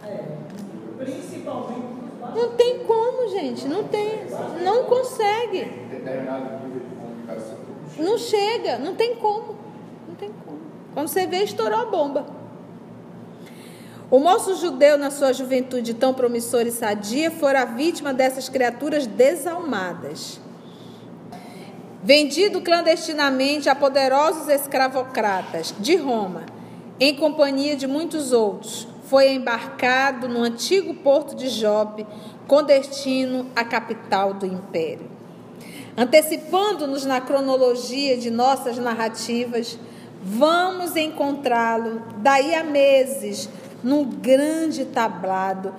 É, 0.04 0.24
principalmente 0.98 1.79
não 2.34 2.50
tem 2.56 2.80
como, 2.80 3.28
gente. 3.28 3.66
Não 3.66 3.84
tem. 3.84 4.20
Não 4.62 4.84
consegue. 4.84 5.70
Não 7.98 8.18
chega. 8.18 8.78
Não 8.78 8.94
tem 8.94 9.16
como. 9.16 9.56
Não 10.08 10.14
tem 10.14 10.30
como. 10.44 10.60
Quando 10.94 11.08
você 11.08 11.26
vê, 11.26 11.44
estourou 11.44 11.78
a 11.78 11.86
bomba. 11.86 12.26
O 14.10 14.18
moço 14.18 14.56
judeu, 14.56 14.98
na 14.98 15.08
sua 15.08 15.32
juventude 15.32 15.94
tão 15.94 16.12
promissora 16.12 16.66
e 16.66 16.72
sadia, 16.72 17.30
fora 17.30 17.64
vítima 17.64 18.12
dessas 18.12 18.48
criaturas 18.48 19.06
desalmadas. 19.06 20.40
Vendido 22.02 22.60
clandestinamente 22.60 23.68
a 23.68 23.74
poderosos 23.74 24.48
escravocratas 24.48 25.72
de 25.78 25.94
Roma, 25.94 26.42
em 26.98 27.14
companhia 27.14 27.76
de 27.76 27.86
muitos 27.86 28.32
outros, 28.32 28.88
foi 29.10 29.32
embarcado 29.32 30.28
no 30.28 30.40
antigo 30.40 30.94
porto 30.94 31.34
de 31.34 31.48
Jope, 31.48 32.06
com 32.46 32.62
destino 32.62 33.44
à 33.56 33.64
capital 33.64 34.32
do 34.32 34.46
império. 34.46 35.10
Antecipando-nos 35.96 37.04
na 37.04 37.20
cronologia 37.20 38.16
de 38.16 38.30
nossas 38.30 38.78
narrativas, 38.78 39.76
vamos 40.22 40.94
encontrá-lo 40.94 42.00
daí 42.18 42.54
a 42.54 42.62
meses 42.62 43.48
num 43.82 44.04
grande 44.04 44.84
tablado 44.84 45.74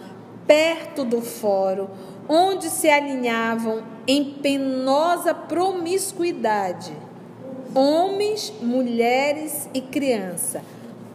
perto 0.45 1.05
do 1.05 1.21
fórum, 1.21 1.87
onde 2.27 2.65
se 2.65 2.89
alinhavam 2.89 3.81
em 4.05 4.25
penosa 4.25 5.33
promiscuidade 5.33 6.91
homens, 7.73 8.51
mulheres 8.61 9.69
e 9.73 9.79
crianças 9.79 10.61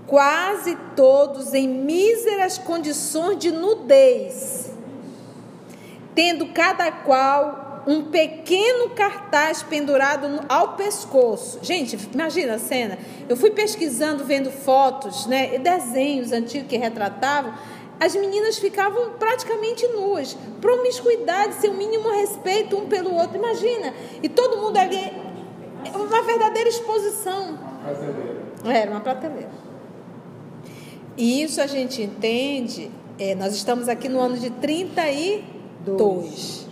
quase 0.07 0.77
todos 0.95 1.53
em 1.53 1.69
míseras 1.69 2.59
condições 2.59 3.39
de 3.39 3.51
nudez, 3.51 4.73
tendo 6.15 6.47
cada 6.49 6.91
qual 6.93 7.85
um 7.87 8.05
pequeno 8.05 8.91
cartaz 8.91 9.63
pendurado 9.63 10.45
ao 10.49 10.75
pescoço. 10.75 11.61
Gente, 11.63 11.97
imagina 12.13 12.55
a 12.55 12.59
cena. 12.59 12.99
Eu 13.29 13.37
fui 13.37 13.51
pesquisando, 13.51 14.25
vendo 14.25 14.51
fotos, 14.51 15.27
né, 15.27 15.59
desenhos 15.59 16.33
antigos 16.33 16.69
que 16.69 16.77
retratavam. 16.77 17.55
As 17.99 18.15
meninas 18.15 18.59
ficavam 18.59 19.13
praticamente 19.13 19.87
nuas. 19.89 20.37
Promiscuidade, 20.61 21.55
seu 21.55 21.73
mínimo 21.73 22.11
respeito 22.11 22.77
um 22.77 22.89
pelo 22.89 23.15
outro. 23.15 23.37
Imagina. 23.37 23.95
E 24.23 24.29
todo 24.29 24.59
mundo 24.59 24.77
ali. 24.77 25.13
Uma 25.95 26.23
verdadeira 26.23 26.69
exposição. 26.69 27.59
Era 28.65 28.91
uma 28.91 29.01
prateleira. 29.01 29.56
E 31.17 31.43
isso 31.43 31.61
a 31.61 31.67
gente 31.67 32.03
entende, 32.03 32.91
é, 33.19 33.35
nós 33.35 33.55
estamos 33.55 33.89
aqui 33.89 34.09
no 34.09 34.21
ano 34.21 34.37
de 34.37 34.51
32. 34.51 35.57
Dois. 35.85 36.67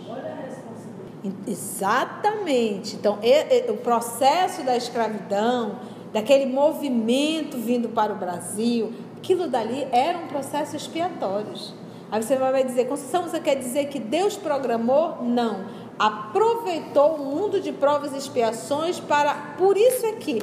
Exatamente. 1.47 2.95
Então, 2.95 3.17
é, 3.21 3.67
é, 3.67 3.71
o 3.71 3.77
processo 3.77 4.63
da 4.63 4.75
escravidão, 4.77 5.79
daquele 6.13 6.45
movimento 6.45 7.57
vindo 7.57 7.89
para 7.89 8.13
o 8.13 8.15
Brasil, 8.15 8.93
aquilo 9.17 9.47
dali 9.47 9.87
era 9.91 10.17
um 10.19 10.27
processo 10.27 10.75
expiatório. 10.75 11.53
Aí 12.11 12.21
você 12.21 12.35
vai 12.35 12.63
dizer, 12.63 12.87
Conceição, 12.87 13.23
você 13.23 13.39
quer 13.39 13.55
dizer 13.55 13.85
que 13.87 13.99
Deus 13.99 14.37
programou? 14.37 15.23
Não. 15.23 15.65
Aproveitou 15.97 17.15
o 17.15 17.25
mundo 17.25 17.59
de 17.59 17.71
provas 17.71 18.13
e 18.13 18.17
expiações 18.17 18.99
para. 18.99 19.55
Por 19.57 19.77
isso 19.77 20.05
aqui. 20.05 20.39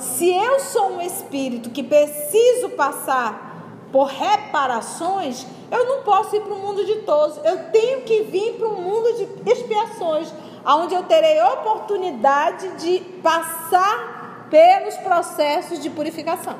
Se 0.00 0.28
eu 0.28 0.60
sou 0.60 0.92
um 0.92 1.00
espírito 1.00 1.70
que 1.70 1.82
preciso 1.82 2.70
passar 2.70 3.48
por 3.92 4.04
reparações, 4.04 5.46
eu 5.70 5.86
não 5.86 6.02
posso 6.02 6.34
ir 6.36 6.40
para 6.40 6.54
o 6.54 6.58
mundo 6.58 6.84
de 6.84 6.96
todos. 7.02 7.36
Eu 7.44 7.70
tenho 7.70 8.02
que 8.02 8.22
vir 8.22 8.54
para 8.54 8.68
um 8.68 8.80
mundo 8.80 9.12
de 9.14 9.50
expiações, 9.50 10.32
onde 10.66 10.94
eu 10.94 11.02
terei 11.04 11.42
oportunidade 11.42 12.68
de 12.78 13.00
passar 13.22 14.48
pelos 14.50 14.96
processos 14.96 15.80
de 15.80 15.90
purificação. 15.90 16.56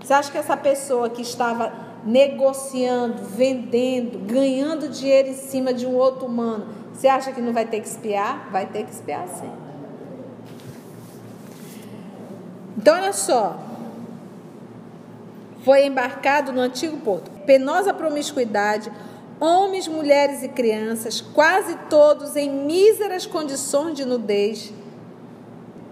Você 0.00 0.12
acha 0.12 0.30
que 0.30 0.38
essa 0.38 0.56
pessoa 0.56 1.10
que 1.10 1.22
estava 1.22 1.72
negociando, 2.04 3.22
vendendo, 3.22 4.18
ganhando 4.20 4.88
dinheiro 4.88 5.28
em 5.28 5.34
cima 5.34 5.72
de 5.74 5.86
um 5.86 5.94
outro 5.94 6.26
humano, 6.26 6.68
você 6.92 7.08
acha 7.08 7.32
que 7.32 7.40
não 7.40 7.52
vai 7.52 7.66
ter 7.66 7.80
que 7.80 7.88
espiar? 7.88 8.48
Vai 8.50 8.66
ter 8.66 8.84
que 8.84 8.92
espiar 8.92 9.26
sim. 9.28 9.69
Então, 12.80 12.94
olha 12.94 13.12
só. 13.12 13.58
Foi 15.62 15.84
embarcado 15.84 16.50
no 16.50 16.62
antigo 16.62 16.96
porto. 16.96 17.30
Penosa 17.44 17.92
promiscuidade, 17.92 18.90
homens, 19.38 19.86
mulheres 19.86 20.42
e 20.42 20.48
crianças, 20.48 21.20
quase 21.20 21.76
todos 21.90 22.36
em 22.36 22.48
míseras 22.48 23.26
condições 23.26 23.96
de 23.96 24.06
nudez, 24.06 24.72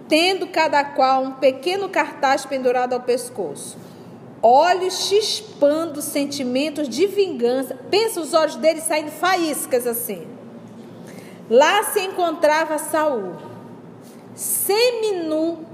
tendo 0.07 0.47
cada 0.47 0.83
qual 0.83 1.21
um 1.21 1.33
pequeno 1.33 1.87
cartaz 1.89 2.43
pendurado 2.43 2.93
ao 2.93 3.01
pescoço. 3.01 3.77
Olhos 4.41 5.05
chispando 5.07 6.01
sentimentos 6.01 6.89
de 6.89 7.05
vingança. 7.05 7.77
Pensa 7.91 8.19
os 8.19 8.33
olhos 8.33 8.55
dele 8.55 8.81
saindo 8.81 9.11
faíscas 9.11 9.85
assim. 9.85 10.25
Lá 11.47 11.83
se 11.83 11.99
encontrava 11.99 12.79
Saul, 12.79 13.33
seminu, 14.33 15.68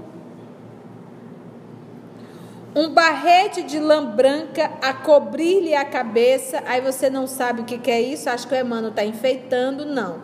um 2.76 2.90
barrete 2.90 3.62
de 3.62 3.80
lã 3.80 4.04
branca 4.04 4.70
a 4.82 4.92
cobrir-lhe 4.92 5.74
a 5.74 5.82
cabeça. 5.82 6.62
Aí 6.66 6.82
você 6.82 7.08
não 7.08 7.26
sabe 7.26 7.62
o 7.62 7.64
que, 7.64 7.78
que 7.78 7.90
é 7.90 8.02
isso, 8.02 8.28
acho 8.28 8.46
que 8.46 8.54
o 8.54 8.58
Emmanuel 8.58 8.90
está 8.90 9.02
enfeitando. 9.02 9.86
Não. 9.86 10.20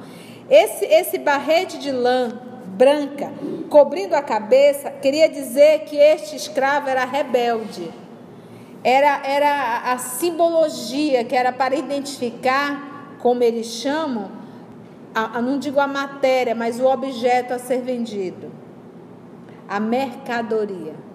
Esse, 0.50 0.84
esse 0.84 1.18
barrete 1.18 1.78
de 1.78 1.90
lã 1.90 2.30
branca 2.66 3.32
cobrindo 3.70 4.14
a 4.14 4.20
cabeça 4.20 4.90
queria 4.90 5.30
dizer 5.30 5.84
que 5.84 5.96
este 5.96 6.36
escravo 6.36 6.90
era 6.90 7.06
rebelde. 7.06 7.90
Era, 8.84 9.22
era 9.24 9.90
a 9.90 9.96
simbologia 9.96 11.24
que 11.24 11.34
era 11.34 11.52
para 11.52 11.74
identificar, 11.74 13.16
como 13.18 13.42
eles 13.42 13.66
chamam, 13.66 14.30
a, 15.14 15.38
a, 15.38 15.40
não 15.40 15.58
digo 15.58 15.80
a 15.80 15.86
matéria, 15.86 16.54
mas 16.54 16.78
o 16.78 16.84
objeto 16.84 17.54
a 17.54 17.58
ser 17.58 17.80
vendido. 17.80 18.52
A 19.66 19.80
mercadoria 19.80 21.11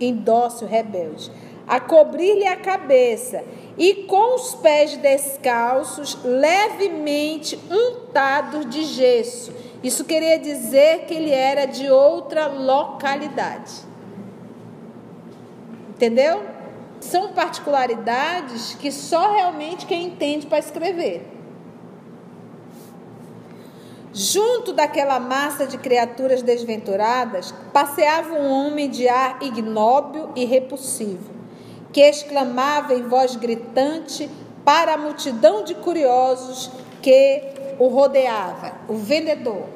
indócil, 0.00 0.66
rebelde, 0.66 1.30
a 1.66 1.78
cobrir-lhe 1.78 2.46
a 2.46 2.56
cabeça 2.56 3.44
e 3.76 4.04
com 4.04 4.34
os 4.34 4.54
pés 4.56 4.96
descalços, 4.96 6.18
levemente 6.24 7.58
untados 7.70 8.68
de 8.68 8.84
gesso. 8.84 9.52
Isso 9.82 10.04
queria 10.04 10.38
dizer 10.38 11.04
que 11.04 11.14
ele 11.14 11.30
era 11.30 11.66
de 11.66 11.90
outra 11.90 12.46
localidade. 12.46 13.72
Entendeu? 15.90 16.42
São 17.00 17.32
particularidades 17.32 18.74
que 18.74 18.90
só 18.90 19.32
realmente 19.32 19.86
quem 19.86 20.06
entende 20.06 20.46
para 20.46 20.58
escrever. 20.58 21.37
Junto 24.20 24.72
daquela 24.72 25.20
massa 25.20 25.64
de 25.64 25.78
criaturas 25.78 26.42
desventuradas, 26.42 27.54
passeava 27.72 28.34
um 28.34 28.50
homem 28.50 28.90
de 28.90 29.08
ar 29.08 29.38
ignóbil 29.40 30.30
e 30.34 30.44
repulsivo, 30.44 31.30
que 31.92 32.00
exclamava 32.00 32.94
em 32.94 33.04
voz 33.04 33.36
gritante 33.36 34.28
para 34.64 34.94
a 34.94 34.98
multidão 34.98 35.62
de 35.62 35.76
curiosos 35.76 36.68
que 37.00 37.44
o 37.78 37.86
rodeava, 37.86 38.72
o 38.88 38.94
vendedor. 38.94 39.66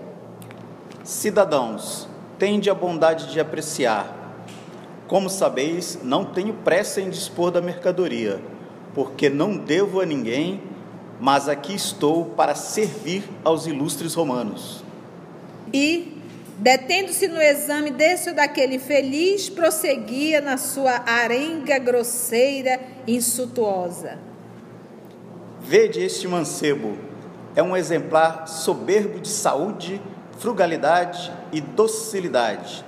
Cidadãos, 1.05 2.09
tende 2.37 2.69
a 2.69 2.75
bondade 2.75 3.31
de 3.31 3.39
apreciar. 3.39 4.35
Como 5.07 5.31
sabeis, 5.31 6.01
não 6.03 6.25
tenho 6.25 6.55
pressa 6.65 7.01
em 7.01 7.11
dispor 7.11 7.53
da 7.53 7.61
mercadoria, 7.61 8.43
porque 8.93 9.31
não 9.31 9.57
devo 9.57 10.01
a 10.01 10.05
ninguém 10.05 10.72
mas 11.23 11.49
aqui 11.49 11.73
estou 11.73 12.25
para 12.25 12.53
servir 12.53 13.23
aos 13.45 13.65
ilustres 13.65 14.13
romanos. 14.13 14.83
E, 15.73 16.21
detendo-se 16.59 17.29
no 17.29 17.41
exame 17.41 17.93
desse 17.93 18.31
ou 18.31 18.35
daquele 18.35 18.81
feliz, 18.81 19.49
prosseguia 19.49 20.41
na 20.41 20.57
sua 20.57 21.05
arenga 21.07 21.79
grosseira 21.79 22.81
e 23.07 23.15
insultuosa. 23.15 24.19
Vede 25.61 26.03
este 26.03 26.27
mancebo, 26.27 26.99
é 27.55 27.63
um 27.63 27.77
exemplar 27.77 28.49
soberbo 28.49 29.21
de 29.21 29.29
saúde, 29.29 30.03
frugalidade 30.41 31.33
e 31.53 31.61
docilidade. 31.61 32.85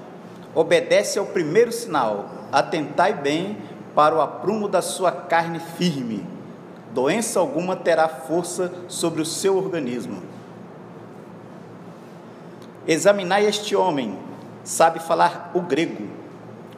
Obedece 0.57 1.21
ao 1.21 1.27
primeiro 1.27 1.71
sinal, 1.71 2.49
atentai 2.51 3.15
bem 3.15 3.59
para 3.95 4.13
o 4.13 4.21
aprumo 4.21 4.69
da 4.69 4.83
sua 4.83 5.13
carne 5.13 5.61
firme 5.79 6.34
doença 6.95 7.41
alguma 7.41 7.75
terá 7.75 8.09
força 8.09 8.73
sobre 8.87 9.21
o 9.21 9.27
seu 9.27 9.57
organismo. 9.57 10.23
Examinai 12.87 13.45
este 13.47 13.75
homem, 13.75 14.17
sabe 14.63 15.01
falar 15.01 15.51
o 15.55 15.61
grego 15.61 16.07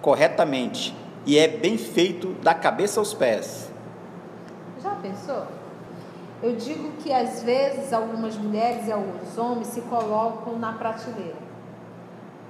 corretamente 0.01 0.97
e 1.27 1.37
é 1.37 1.47
bem 1.47 1.77
feito 1.77 2.33
da 2.43 2.55
cabeça 2.55 2.99
aos 2.99 3.13
pés. 3.13 3.71
Já 4.83 4.93
pensou? 4.95 5.47
Eu 6.43 6.57
digo 6.57 6.93
que 7.03 7.13
às 7.13 7.43
vezes 7.43 7.93
algumas 7.93 8.37
mulheres 8.37 8.87
e 8.87 8.93
alguns 8.93 9.37
homens 9.37 9.69
se 9.69 9.83
colocam 9.83 10.59
na 10.59 10.73
prateleira, 10.73 11.37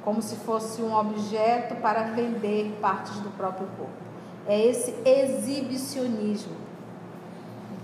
como 0.05 0.23
se 0.23 0.37
fosse 0.37 0.83
um 0.83 0.95
objeto 0.95 1.75
para 1.77 2.03
vender 2.03 2.79
partes 2.81 3.19
do 3.21 3.31
próprio 3.31 3.67
corpo. 3.77 3.93
É 4.47 4.61
esse 4.67 4.95
exibicionismo 5.05 6.66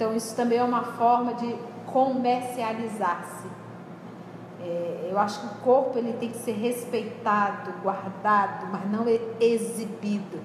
então, 0.02 0.16
isso 0.16 0.34
também 0.34 0.58
é 0.58 0.64
uma 0.64 0.82
forma 0.82 1.34
de 1.34 1.54
comercializar-se. 1.86 3.46
É, 4.60 5.08
eu 5.08 5.16
acho 5.16 5.38
que 5.38 5.46
o 5.46 5.58
corpo 5.60 5.96
ele 5.96 6.12
tem 6.14 6.28
que 6.28 6.38
ser 6.38 6.56
respeitado, 6.56 7.72
guardado, 7.84 8.66
mas 8.72 8.90
não 8.90 9.06
exibido. 9.38 10.40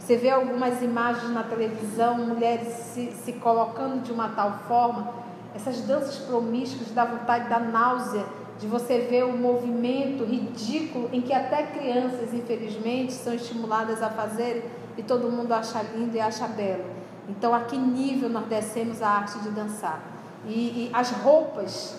Você 0.00 0.16
vê 0.16 0.30
algumas 0.30 0.82
imagens 0.82 1.30
na 1.30 1.44
televisão, 1.44 2.18
mulheres 2.18 2.66
se, 2.66 3.12
se 3.12 3.34
colocando 3.34 4.02
de 4.02 4.10
uma 4.10 4.30
tal 4.30 4.52
forma, 4.66 5.14
essas 5.54 5.80
danças 5.82 6.16
promíscuas 6.16 6.90
dá 6.90 7.04
vontade 7.04 7.48
da 7.48 7.60
náusea 7.60 8.24
de 8.58 8.66
você 8.66 8.98
ver 8.98 9.26
o 9.26 9.28
um 9.28 9.36
movimento 9.36 10.24
ridículo 10.24 11.08
em 11.12 11.20
que 11.20 11.32
até 11.32 11.62
crianças, 11.62 12.34
infelizmente, 12.34 13.12
são 13.12 13.32
estimuladas 13.32 14.02
a 14.02 14.10
fazer 14.10 14.68
e 14.96 15.04
todo 15.04 15.30
mundo 15.30 15.52
acha 15.52 15.80
lindo 15.94 16.16
e 16.16 16.20
acha 16.20 16.48
belo. 16.48 16.97
Então, 17.28 17.54
a 17.54 17.60
que 17.60 17.76
nível 17.76 18.28
nós 18.28 18.46
descemos 18.46 19.02
a 19.02 19.08
arte 19.08 19.38
de 19.40 19.50
dançar? 19.50 20.00
E, 20.46 20.50
e 20.50 20.90
as 20.92 21.10
roupas, 21.10 21.96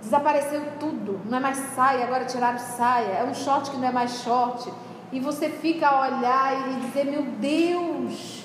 desapareceu 0.00 0.62
tudo. 0.78 1.20
Não 1.24 1.38
é 1.38 1.40
mais 1.40 1.56
saia, 1.56 2.04
agora 2.04 2.24
tiraram 2.24 2.58
saia. 2.58 3.12
É 3.12 3.24
um 3.24 3.34
short 3.34 3.70
que 3.70 3.76
não 3.76 3.88
é 3.88 3.92
mais 3.92 4.22
short. 4.22 4.72
E 5.10 5.20
você 5.20 5.48
fica 5.48 5.88
a 5.88 6.00
olhar 6.00 6.70
e 6.70 6.80
dizer: 6.80 7.04
Meu 7.04 7.22
Deus, 7.22 8.44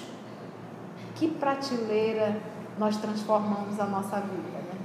que 1.15 1.27
prateleira 1.27 2.37
nós 2.77 2.97
transformamos 2.97 3.79
a 3.79 3.85
nossa 3.85 4.19
vida, 4.19 4.57
né? 4.57 4.77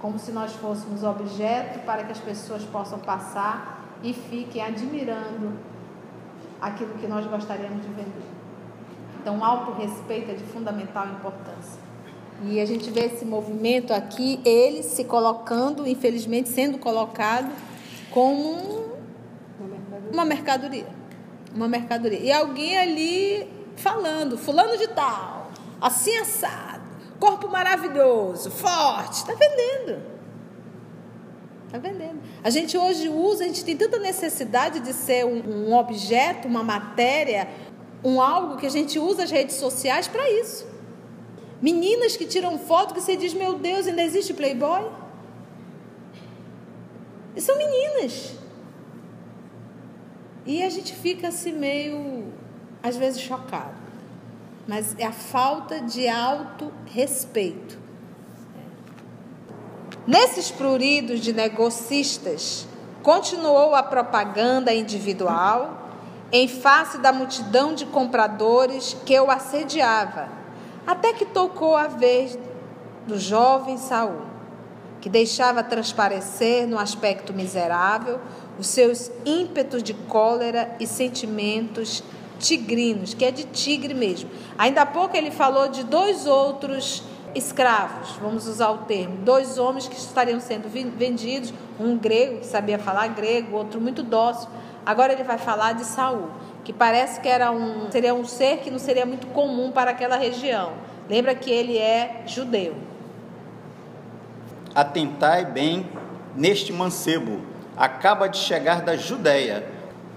Como 0.00 0.18
se 0.18 0.32
nós 0.32 0.52
fôssemos 0.54 1.02
objeto 1.04 1.80
para 1.80 2.04
que 2.04 2.12
as 2.12 2.18
pessoas 2.18 2.62
possam 2.64 2.98
passar 2.98 3.84
e 4.02 4.12
fiquem 4.12 4.62
admirando 4.62 5.52
aquilo 6.60 6.94
que 6.94 7.06
nós 7.06 7.26
gostaríamos 7.26 7.82
de 7.82 7.88
vender. 7.88 8.35
Então, 9.26 9.44
autorrespeito 9.44 10.30
é 10.30 10.34
de 10.34 10.44
fundamental 10.44 11.08
importância. 11.08 11.80
E 12.44 12.60
a 12.60 12.64
gente 12.64 12.88
vê 12.90 13.06
esse 13.06 13.24
movimento 13.24 13.92
aqui, 13.92 14.40
ele 14.44 14.84
se 14.84 15.02
colocando, 15.02 15.84
infelizmente, 15.84 16.48
sendo 16.48 16.78
colocado 16.78 17.50
como 18.12 18.86
uma 20.12 20.24
mercadoria. 20.24 20.86
Uma 21.52 21.66
mercadoria. 21.66 22.20
E 22.20 22.30
alguém 22.30 22.78
ali 22.78 23.50
falando, 23.74 24.38
fulano 24.38 24.78
de 24.78 24.86
tal, 24.86 25.50
assim 25.80 26.16
assado, 26.18 26.84
corpo 27.18 27.48
maravilhoso, 27.48 28.48
forte, 28.48 29.14
está 29.14 29.34
vendendo. 29.34 30.02
Está 31.66 31.78
vendendo. 31.78 32.20
A 32.44 32.50
gente 32.50 32.78
hoje 32.78 33.08
usa, 33.08 33.42
a 33.42 33.46
gente 33.48 33.64
tem 33.64 33.76
tanta 33.76 33.98
necessidade 33.98 34.78
de 34.78 34.92
ser 34.92 35.26
um, 35.26 35.68
um 35.68 35.74
objeto, 35.74 36.46
uma 36.46 36.62
matéria, 36.62 37.48
um 38.06 38.20
algo 38.22 38.56
que 38.56 38.66
a 38.66 38.70
gente 38.70 39.00
usa 39.00 39.24
as 39.24 39.32
redes 39.32 39.56
sociais 39.56 40.06
para 40.06 40.30
isso. 40.30 40.64
Meninas 41.60 42.16
que 42.16 42.24
tiram 42.24 42.56
foto 42.56 42.94
que 42.94 43.00
você 43.00 43.16
diz, 43.16 43.34
meu 43.34 43.58
Deus, 43.58 43.88
ainda 43.88 44.00
existe 44.00 44.32
Playboy? 44.32 44.88
E 47.34 47.40
são 47.40 47.58
meninas. 47.58 48.34
E 50.46 50.62
a 50.62 50.70
gente 50.70 50.94
fica 50.94 51.26
assim 51.26 51.52
meio, 51.52 52.32
às 52.80 52.96
vezes, 52.96 53.20
chocado. 53.20 53.74
Mas 54.68 54.94
é 54.98 55.04
a 55.04 55.12
falta 55.12 55.80
de 55.80 56.06
auto-respeito. 56.06 57.76
Nesses 60.06 60.48
pruridos 60.48 61.18
de 61.18 61.32
negocistas, 61.32 62.68
continuou 63.02 63.74
a 63.74 63.82
propaganda 63.82 64.72
individual 64.72 65.85
em 66.36 66.48
face 66.48 66.98
da 66.98 67.14
multidão 67.14 67.74
de 67.74 67.86
compradores 67.86 68.94
que 69.06 69.18
o 69.18 69.30
assediava, 69.30 70.28
até 70.86 71.14
que 71.14 71.24
tocou 71.24 71.74
a 71.74 71.86
vez 71.86 72.38
do 73.06 73.18
jovem 73.18 73.78
Saul, 73.78 74.20
que 75.00 75.08
deixava 75.08 75.62
transparecer 75.62 76.66
no 76.66 76.78
aspecto 76.78 77.32
miserável 77.32 78.20
os 78.58 78.66
seus 78.66 79.10
ímpetos 79.24 79.82
de 79.82 79.94
cólera 79.94 80.76
e 80.78 80.86
sentimentos 80.86 82.04
tigrinos, 82.38 83.14
que 83.14 83.24
é 83.24 83.30
de 83.30 83.44
tigre 83.44 83.94
mesmo. 83.94 84.28
Ainda 84.58 84.82
há 84.82 84.86
pouco 84.86 85.16
ele 85.16 85.30
falou 85.30 85.68
de 85.68 85.84
dois 85.84 86.26
outros 86.26 87.02
escravos, 87.34 88.10
vamos 88.20 88.46
usar 88.46 88.70
o 88.72 88.78
termo, 88.78 89.16
dois 89.18 89.56
homens 89.56 89.88
que 89.88 89.96
estariam 89.96 90.38
sendo 90.38 90.68
vendidos, 90.68 91.54
um 91.80 91.96
grego 91.96 92.40
que 92.40 92.46
sabia 92.46 92.78
falar 92.78 93.08
grego, 93.08 93.56
outro 93.56 93.80
muito 93.80 94.02
dócil. 94.02 94.50
Agora 94.86 95.12
ele 95.12 95.24
vai 95.24 95.36
falar 95.36 95.72
de 95.72 95.84
Saul, 95.84 96.30
que 96.62 96.72
parece 96.72 97.20
que 97.20 97.28
era 97.28 97.50
um 97.50 97.90
seria 97.90 98.14
um 98.14 98.24
ser 98.24 98.58
que 98.58 98.70
não 98.70 98.78
seria 98.78 99.04
muito 99.04 99.26
comum 99.28 99.72
para 99.72 99.90
aquela 99.90 100.16
região. 100.16 100.74
Lembra 101.10 101.34
que 101.34 101.50
ele 101.50 101.76
é 101.76 102.22
judeu. 102.24 102.76
Atentai 104.72 105.44
bem 105.44 105.88
neste 106.36 106.72
mancebo, 106.72 107.40
acaba 107.76 108.28
de 108.28 108.38
chegar 108.38 108.82
da 108.82 108.96
Judéia, 108.96 109.66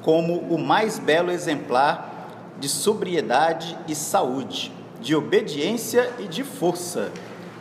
como 0.04 0.38
o 0.38 0.58
mais 0.58 1.00
belo 1.00 1.32
exemplar 1.32 2.28
de 2.60 2.70
sobriedade 2.70 3.78
e 3.88 3.96
saúde 3.96 4.72
de 5.02 5.16
obediência 5.16 6.12
e 6.20 6.28
de 6.28 6.44
força. 6.44 7.12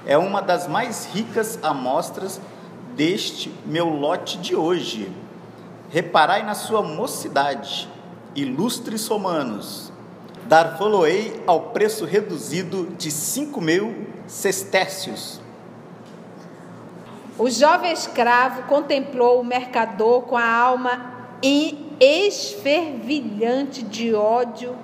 É 0.04 0.18
uma 0.18 0.40
das 0.40 0.66
mais 0.66 1.06
ricas 1.06 1.58
amostras 1.62 2.40
deste 2.96 3.52
meu 3.64 3.88
lote 3.88 4.38
de 4.38 4.56
hoje. 4.56 5.10
Reparai 5.90 6.42
na 6.42 6.54
sua 6.54 6.82
mocidade, 6.82 7.88
ilustres 8.34 9.06
romanos. 9.08 9.90
Dar-vos-ei 10.46 11.42
ao 11.46 11.70
preço 11.70 12.04
reduzido 12.04 12.88
de 12.98 13.10
cinco 13.10 13.60
mil 13.60 14.06
sestércios. 14.26 15.40
O 17.38 17.48
jovem 17.48 17.92
escravo 17.92 18.64
contemplou 18.64 19.40
o 19.40 19.44
mercador 19.44 20.22
com 20.22 20.36
a 20.36 20.44
alma 20.44 21.16
esfervilhante 22.00 23.82
de 23.82 24.12
ódio 24.14 24.76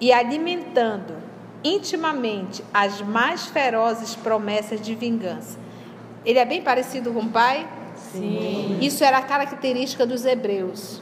e 0.00 0.12
alimentando 0.12 1.14
intimamente 1.62 2.64
as 2.74 3.00
mais 3.00 3.46
ferozes 3.46 4.16
promessas 4.16 4.80
de 4.80 4.94
vingança. 4.94 5.58
Ele 6.24 6.38
é 6.38 6.44
bem 6.44 6.62
parecido 6.62 7.12
com 7.12 7.20
o 7.20 7.28
pai? 7.28 7.68
Isso 8.80 9.04
era 9.04 9.18
a 9.18 9.22
característica 9.22 10.06
dos 10.06 10.24
hebreus. 10.24 11.00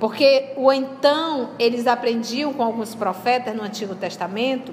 Porque 0.00 0.52
o 0.56 0.72
então 0.72 1.50
eles 1.58 1.86
aprendiam 1.86 2.52
com 2.52 2.62
alguns 2.62 2.94
profetas 2.94 3.54
no 3.54 3.62
Antigo 3.62 3.94
Testamento. 3.94 4.72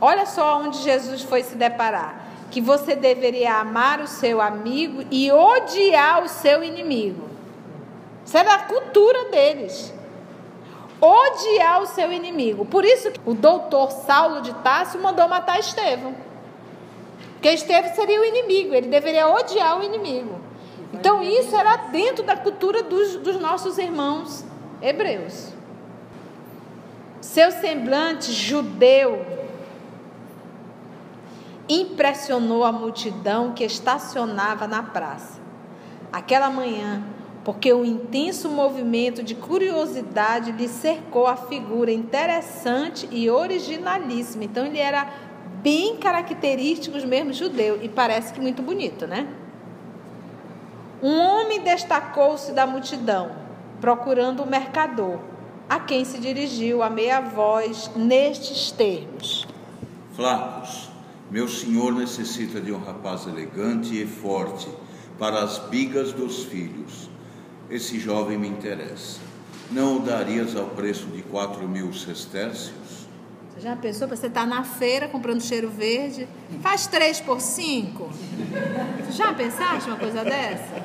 Olha 0.00 0.26
só 0.26 0.60
onde 0.60 0.78
Jesus 0.78 1.22
foi 1.22 1.42
se 1.42 1.56
deparar: 1.56 2.28
que 2.50 2.60
você 2.60 2.94
deveria 2.94 3.56
amar 3.56 4.00
o 4.00 4.06
seu 4.06 4.40
amigo 4.40 5.04
e 5.10 5.32
odiar 5.32 6.22
o 6.22 6.28
seu 6.28 6.62
inimigo. 6.62 7.28
Isso 8.24 8.36
era 8.36 8.54
a 8.54 8.58
cultura 8.58 9.30
deles 9.30 9.94
odiar 11.00 11.82
o 11.82 11.86
seu 11.86 12.12
inimigo. 12.12 12.64
Por 12.64 12.84
isso 12.84 13.10
que 13.10 13.20
o 13.24 13.34
doutor 13.34 13.90
Saulo 13.90 14.40
de 14.40 14.52
Tarso 14.54 14.98
mandou 14.98 15.28
matar 15.28 15.58
Estevão. 15.58 16.14
Porque 17.34 17.48
Estevão 17.50 17.94
seria 17.94 18.20
o 18.20 18.24
inimigo, 18.24 18.74
ele 18.74 18.88
deveria 18.88 19.28
odiar 19.28 19.78
o 19.78 19.82
inimigo. 19.82 20.38
Então 20.98 21.22
isso 21.22 21.54
era 21.54 21.76
dentro 21.76 22.24
da 22.24 22.36
cultura 22.36 22.82
dos, 22.82 23.16
dos 23.16 23.38
nossos 23.40 23.78
irmãos 23.78 24.44
hebreus. 24.82 25.52
Seu 27.20 27.52
semblante 27.52 28.32
judeu 28.32 29.24
impressionou 31.68 32.64
a 32.64 32.72
multidão 32.72 33.52
que 33.52 33.62
estacionava 33.62 34.66
na 34.66 34.82
praça. 34.82 35.38
Aquela 36.12 36.50
manhã, 36.50 37.04
porque 37.44 37.72
o 37.72 37.84
intenso 37.84 38.48
movimento 38.48 39.22
de 39.22 39.34
curiosidade 39.34 40.50
lhe 40.52 40.66
cercou 40.66 41.26
a 41.26 41.36
figura 41.36 41.92
interessante 41.92 43.08
e 43.12 43.30
originalíssima. 43.30 44.44
Então 44.44 44.66
ele 44.66 44.78
era 44.78 45.06
bem 45.62 45.96
característico 45.96 46.96
mesmo 47.06 47.32
judeu 47.32 47.78
e 47.82 47.88
parece 47.88 48.32
que 48.32 48.40
muito 48.40 48.62
bonito, 48.62 49.06
né? 49.06 49.28
Um 51.02 51.18
homem 51.18 51.62
destacou-se 51.62 52.52
da 52.52 52.66
multidão, 52.66 53.30
procurando 53.80 54.42
o 54.42 54.46
mercador, 54.46 55.18
a 55.68 55.78
quem 55.78 56.04
se 56.04 56.18
dirigiu 56.18 56.82
a 56.82 56.90
meia 56.90 57.20
voz 57.20 57.90
nestes 57.94 58.72
termos: 58.72 59.46
Flacos, 60.14 60.90
meu 61.30 61.46
senhor 61.46 61.92
necessita 61.92 62.60
de 62.60 62.72
um 62.72 62.78
rapaz 62.78 63.26
elegante 63.26 64.00
e 64.00 64.06
forte 64.06 64.68
para 65.18 65.42
as 65.42 65.58
bigas 65.58 66.12
dos 66.12 66.44
filhos 66.44 67.08
esse 67.70 68.00
jovem 68.00 68.38
me 68.38 68.48
interessa. 68.48 69.20
Não 69.70 69.98
o 69.98 70.00
darias 70.00 70.56
ao 70.56 70.66
preço 70.66 71.06
de 71.08 71.22
quatro 71.22 71.68
mil 71.68 71.92
sestércios? 71.92 72.87
Já 73.60 73.74
pensou 73.74 74.06
para 74.06 74.16
você 74.16 74.28
estar 74.28 74.42
tá 74.42 74.46
na 74.46 74.62
feira 74.62 75.08
comprando 75.08 75.40
cheiro 75.40 75.68
verde? 75.68 76.28
Faz 76.62 76.86
três 76.86 77.20
por 77.20 77.40
cinco? 77.40 78.08
Já 79.10 79.34
pensaste 79.34 79.88
uma 79.88 79.98
coisa 79.98 80.22
dessa? 80.24 80.76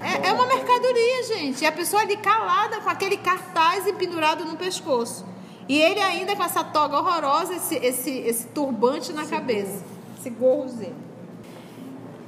É, 0.00 0.28
é 0.28 0.32
uma 0.32 0.46
mercadoria, 0.46 1.22
gente. 1.24 1.62
E 1.62 1.66
a 1.66 1.72
pessoa 1.72 2.02
ali 2.02 2.16
calada 2.16 2.80
com 2.80 2.88
aquele 2.88 3.16
cartaz 3.16 3.84
pendurado 3.92 4.44
no 4.44 4.56
pescoço. 4.56 5.26
E 5.68 5.80
ele 5.80 6.00
ainda 6.00 6.36
com 6.36 6.44
essa 6.44 6.62
toga 6.62 6.98
horrorosa, 6.98 7.54
esse, 7.54 7.74
esse, 7.76 8.10
esse 8.10 8.46
turbante 8.48 9.12
na 9.12 9.26
cabeça. 9.26 9.82
Esse 10.18 10.30
gorrozinho. 10.30 11.12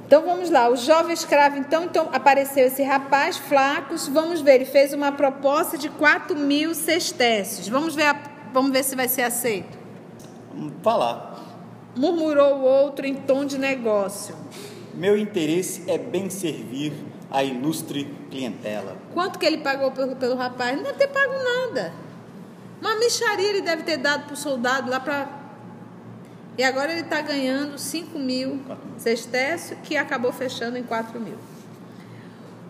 Então 0.05 0.23
vamos 0.23 0.51
lá, 0.51 0.69
o 0.69 0.75
jovem 0.75 1.13
escravo, 1.13 1.57
então, 1.57 1.85
então 1.85 2.09
apareceu 2.13 2.67
esse 2.67 2.83
rapaz, 2.83 3.37
Flacos, 3.37 4.07
vamos 4.07 4.39
ver, 4.39 4.55
ele 4.55 4.65
fez 4.65 4.93
uma 4.93 5.11
proposta 5.11 5.79
de 5.79 5.89
4 5.89 6.37
mil 6.37 6.75
sestércios. 6.75 7.67
Vamos 7.67 7.95
ver, 7.95 8.15
vamos 8.55 8.71
ver 8.71 8.83
se 8.83 8.95
vai 8.95 9.09
ser 9.09 9.23
aceito. 9.23 9.77
Vamos 10.53 10.73
falar. 10.81 11.35
Murmurou 11.95 12.59
o 12.59 12.61
outro 12.63 13.05
em 13.05 13.13
tom 13.13 13.43
de 13.45 13.57
negócio. 13.57 14.33
Meu 14.93 15.17
interesse 15.17 15.83
é 15.87 15.97
bem 15.97 16.29
servir 16.29 16.93
a 17.29 17.43
ilustre 17.43 18.05
clientela. 18.31 18.95
Quanto 19.13 19.37
que 19.37 19.45
ele 19.45 19.57
pagou 19.57 19.91
pelo, 19.91 20.15
pelo 20.15 20.35
rapaz? 20.35 20.77
Não 20.77 20.83
deve 20.83 20.97
ter 20.97 21.09
pago 21.09 21.33
nada. 21.33 21.93
Uma 22.79 22.95
micharia 22.95 23.49
ele 23.49 23.61
deve 23.61 23.83
ter 23.83 23.97
dado 23.97 24.25
para 24.25 24.33
o 24.33 24.37
soldado 24.37 24.89
lá 24.89 24.99
para 25.01 25.45
e 26.57 26.63
agora 26.63 26.93
ele 26.93 27.01
está 27.01 27.19
ganhando 27.19 27.77
5 27.77 28.17
mil 28.17 28.61
sestércio, 28.97 29.75
que 29.83 29.97
acabou 29.97 30.31
fechando 30.31 30.77
em 30.77 30.83
4 30.83 31.19
mil. 31.19 31.37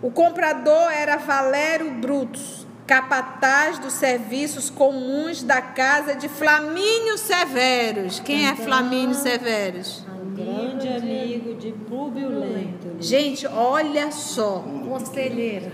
O 0.02 0.10
comprador 0.10 0.91
era 0.91 1.17
Valério 1.17 1.91
Brutus, 1.91 2.64
capataz 2.86 3.80
dos 3.80 3.93
serviços 3.93 4.69
comuns 4.69 5.41
da 5.41 5.62
casa 5.62 6.15
de 6.15 6.30
Flamínio 6.30 7.17
Severus. 7.17 8.19
Quem 8.19 8.48
é 8.48 8.56
Flamínio 8.56 9.15
Severus? 9.15 10.06
Um 10.08 10.36
grande 10.36 10.88
amigo 10.88 11.56
de 11.56 11.71
Públio 11.71 12.30
Lento. 12.30 12.95
Gente, 13.00 13.48
olha 13.48 14.12
só. 14.12 14.63
Conselheiro. 14.88 15.71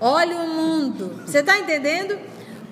Olha 0.00 0.36
o 0.36 0.48
mundo. 0.48 1.22
Você 1.26 1.40
está 1.40 1.58
entendendo? 1.58 2.18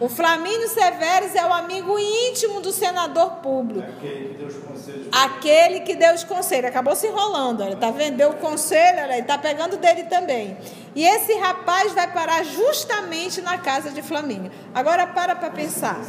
O 0.00 0.08
Flamínio 0.08 0.68
Severes 0.68 1.36
é 1.36 1.46
o 1.46 1.52
amigo 1.52 1.96
íntimo 1.98 2.60
do 2.60 2.72
senador 2.72 3.34
público. 3.36 3.86
Aquele 3.88 4.30
que 4.30 4.38
deu 4.38 4.48
os 4.48 4.54
conselhos. 4.54 4.63
Aquele 5.10 5.80
que 5.80 5.94
deu 5.94 6.14
os 6.14 6.24
conselhos. 6.24 6.66
Acabou 6.66 6.94
se 6.96 7.06
enrolando, 7.06 7.62
olha, 7.62 7.76
tá 7.76 7.90
vendo? 7.90 8.16
Deu 8.16 8.30
o 8.30 8.36
conselho, 8.36 9.02
olha, 9.02 9.14
ele 9.14 9.26
tá 9.26 9.38
pegando 9.38 9.76
dele 9.76 10.04
também. 10.04 10.56
E 10.94 11.04
esse 11.04 11.34
rapaz 11.34 11.92
vai 11.92 12.10
parar 12.12 12.44
justamente 12.44 13.40
na 13.40 13.58
casa 13.58 13.90
de 13.90 14.02
Flamínio. 14.02 14.50
Agora 14.74 15.06
para 15.06 15.34
para 15.34 15.50
pensar. 15.50 16.00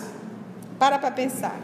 Para 0.78 1.00
para 1.00 1.12
pensar. 1.12 1.56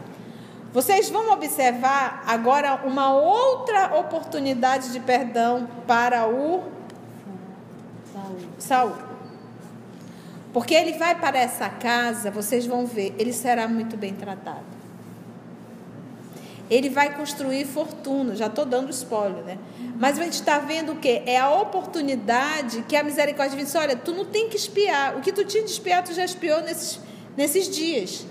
Vocês 0.72 1.10
vão 1.10 1.30
observar 1.32 2.24
agora 2.26 2.80
uma 2.84 3.12
outra 3.12 3.94
oportunidade 3.98 4.90
de 4.90 5.00
perdão 5.00 5.68
para 5.86 6.26
o 6.26 6.64
Saul. 8.58 8.94
Porque 10.52 10.74
ele 10.74 10.94
vai 10.94 11.14
para 11.14 11.38
essa 11.38 11.68
casa, 11.68 12.30
vocês 12.30 12.66
vão 12.66 12.86
ver, 12.86 13.14
ele 13.18 13.32
será 13.32 13.68
muito 13.68 13.96
bem 13.96 14.14
tratado. 14.14 14.71
Ele 16.72 16.88
vai 16.88 17.14
construir 17.14 17.66
fortuna, 17.66 18.34
já 18.34 18.46
estou 18.46 18.64
dando 18.64 18.88
spoiler, 18.88 19.44
né? 19.44 19.58
Mas 19.98 20.18
a 20.18 20.22
gente 20.22 20.40
está 20.40 20.58
vendo 20.58 20.92
o 20.92 20.96
quê? 20.96 21.22
É 21.26 21.38
a 21.38 21.50
oportunidade 21.50 22.82
que 22.88 22.96
a 22.96 23.02
misericórdia 23.02 23.58
diz: 23.58 23.74
olha, 23.74 23.94
tu 23.94 24.10
não 24.12 24.24
tem 24.24 24.48
que 24.48 24.56
espiar. 24.56 25.14
O 25.18 25.20
que 25.20 25.32
tu 25.32 25.44
tinha 25.44 25.62
de 25.62 25.70
espiar, 25.70 26.02
tu 26.02 26.14
já 26.14 26.24
espiou 26.24 26.62
nesses, 26.62 26.98
nesses 27.36 27.68
dias. 27.68 28.24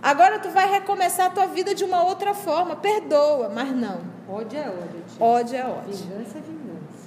Agora 0.00 0.38
tu 0.38 0.50
vai 0.50 0.70
recomeçar 0.70 1.26
a 1.26 1.30
tua 1.30 1.46
vida 1.46 1.74
de 1.74 1.82
uma 1.82 2.04
outra 2.04 2.32
forma. 2.32 2.76
Perdoa, 2.76 3.48
mas 3.48 3.72
não. 3.74 4.02
Ódio 4.28 4.60
é 4.60 4.68
ódio. 4.68 5.04
Ódio 5.18 5.56
é 5.56 5.64
ódio. 5.64 5.96
Vingança 5.96 6.38
é 6.38 6.42
vingança. 6.42 7.06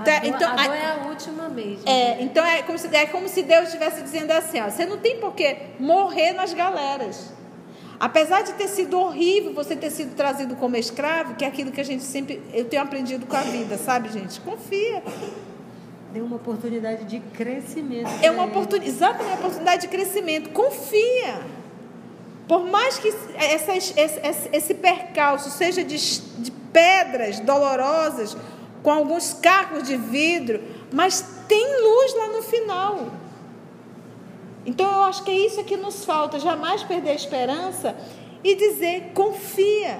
Então, 0.00 0.14
a, 0.14 0.18
dor, 0.18 0.28
então, 0.28 0.50
a 0.50 0.66
dor 0.66 0.76
é 0.76 0.86
a 0.86 1.08
última 1.08 1.48
mesmo. 1.50 1.86
É, 1.86 2.22
então 2.22 2.42
é 2.42 2.62
como, 2.62 2.78
se, 2.78 2.96
é 2.96 3.04
como 3.04 3.28
se 3.28 3.42
Deus 3.42 3.64
estivesse 3.64 4.00
dizendo 4.00 4.30
assim: 4.30 4.62
ó, 4.62 4.70
você 4.70 4.86
não 4.86 4.96
tem 4.96 5.20
por 5.20 5.34
que 5.34 5.58
morrer 5.78 6.32
nas 6.32 6.54
galeras. 6.54 7.36
Apesar 7.98 8.42
de 8.42 8.52
ter 8.54 8.68
sido 8.68 8.98
horrível 8.98 9.54
você 9.54 9.74
ter 9.74 9.90
sido 9.90 10.14
trazido 10.14 10.54
como 10.56 10.76
escravo, 10.76 11.34
que 11.34 11.44
é 11.44 11.48
aquilo 11.48 11.72
que 11.72 11.80
a 11.80 11.84
gente 11.84 12.04
sempre. 12.04 12.42
Eu 12.52 12.66
tenho 12.66 12.82
aprendido 12.82 13.26
com 13.26 13.36
a 13.36 13.40
vida, 13.40 13.78
sabe, 13.78 14.10
gente? 14.10 14.40
Confia. 14.40 15.02
Deu 16.12 16.24
uma 16.24 16.36
oportunidade 16.36 17.04
de 17.04 17.20
crescimento. 17.20 18.10
É 18.22 18.30
uma 18.30 18.44
oportunidade, 18.44 18.90
exatamente 18.90 19.26
uma 19.26 19.38
oportunidade 19.38 19.82
de 19.82 19.88
crescimento. 19.88 20.50
Confia. 20.50 21.40
Por 22.46 22.64
mais 22.64 22.98
que 22.98 23.12
essas, 23.34 23.92
esse, 23.96 24.48
esse 24.52 24.74
percalço 24.74 25.50
seja 25.50 25.82
de, 25.82 25.96
de 25.96 26.50
pedras 26.72 27.40
dolorosas, 27.40 28.36
com 28.82 28.90
alguns 28.92 29.32
cacos 29.32 29.82
de 29.82 29.96
vidro, 29.96 30.62
mas 30.92 31.24
tem 31.48 31.82
luz 31.82 32.14
lá 32.14 32.28
no 32.28 32.42
final. 32.42 33.10
Então 34.66 34.90
eu 34.90 35.02
acho 35.04 35.22
que 35.22 35.30
é 35.30 35.46
isso 35.46 35.62
que 35.62 35.76
nos 35.76 36.04
falta, 36.04 36.40
jamais 36.40 36.82
perder 36.82 37.10
a 37.10 37.14
esperança 37.14 37.96
e 38.42 38.56
dizer 38.56 39.12
confia. 39.14 39.98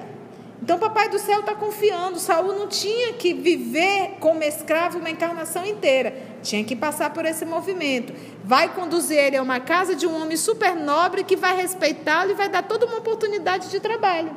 Então 0.61 0.79
papai 0.79 1.09
do 1.09 1.18
céu 1.18 1.40
está 1.40 1.55
confiando. 1.55 2.18
Saul 2.18 2.52
não 2.55 2.66
tinha 2.66 3.12
que 3.12 3.33
viver 3.33 4.16
como 4.18 4.42
escravo 4.42 4.98
uma 4.98 5.09
encarnação 5.09 5.64
inteira, 5.64 6.12
tinha 6.42 6.64
que 6.64 6.74
passar 6.74 7.11
por 7.12 7.24
esse 7.24 7.44
movimento. 7.44 8.12
Vai 8.42 8.74
conduzir 8.74 9.16
ele 9.16 9.37
a 9.37 9.42
uma 9.42 9.61
casa 9.61 9.94
de 9.94 10.07
um 10.07 10.20
homem 10.20 10.37
super 10.37 10.74
nobre 10.74 11.22
que 11.22 11.37
vai 11.37 11.55
respeitá-lo 11.55 12.33
e 12.33 12.35
vai 12.35 12.48
dar 12.48 12.64
toda 12.64 12.87
uma 12.87 12.98
oportunidade 12.98 13.70
de 13.70 13.79
trabalho. 13.79 14.35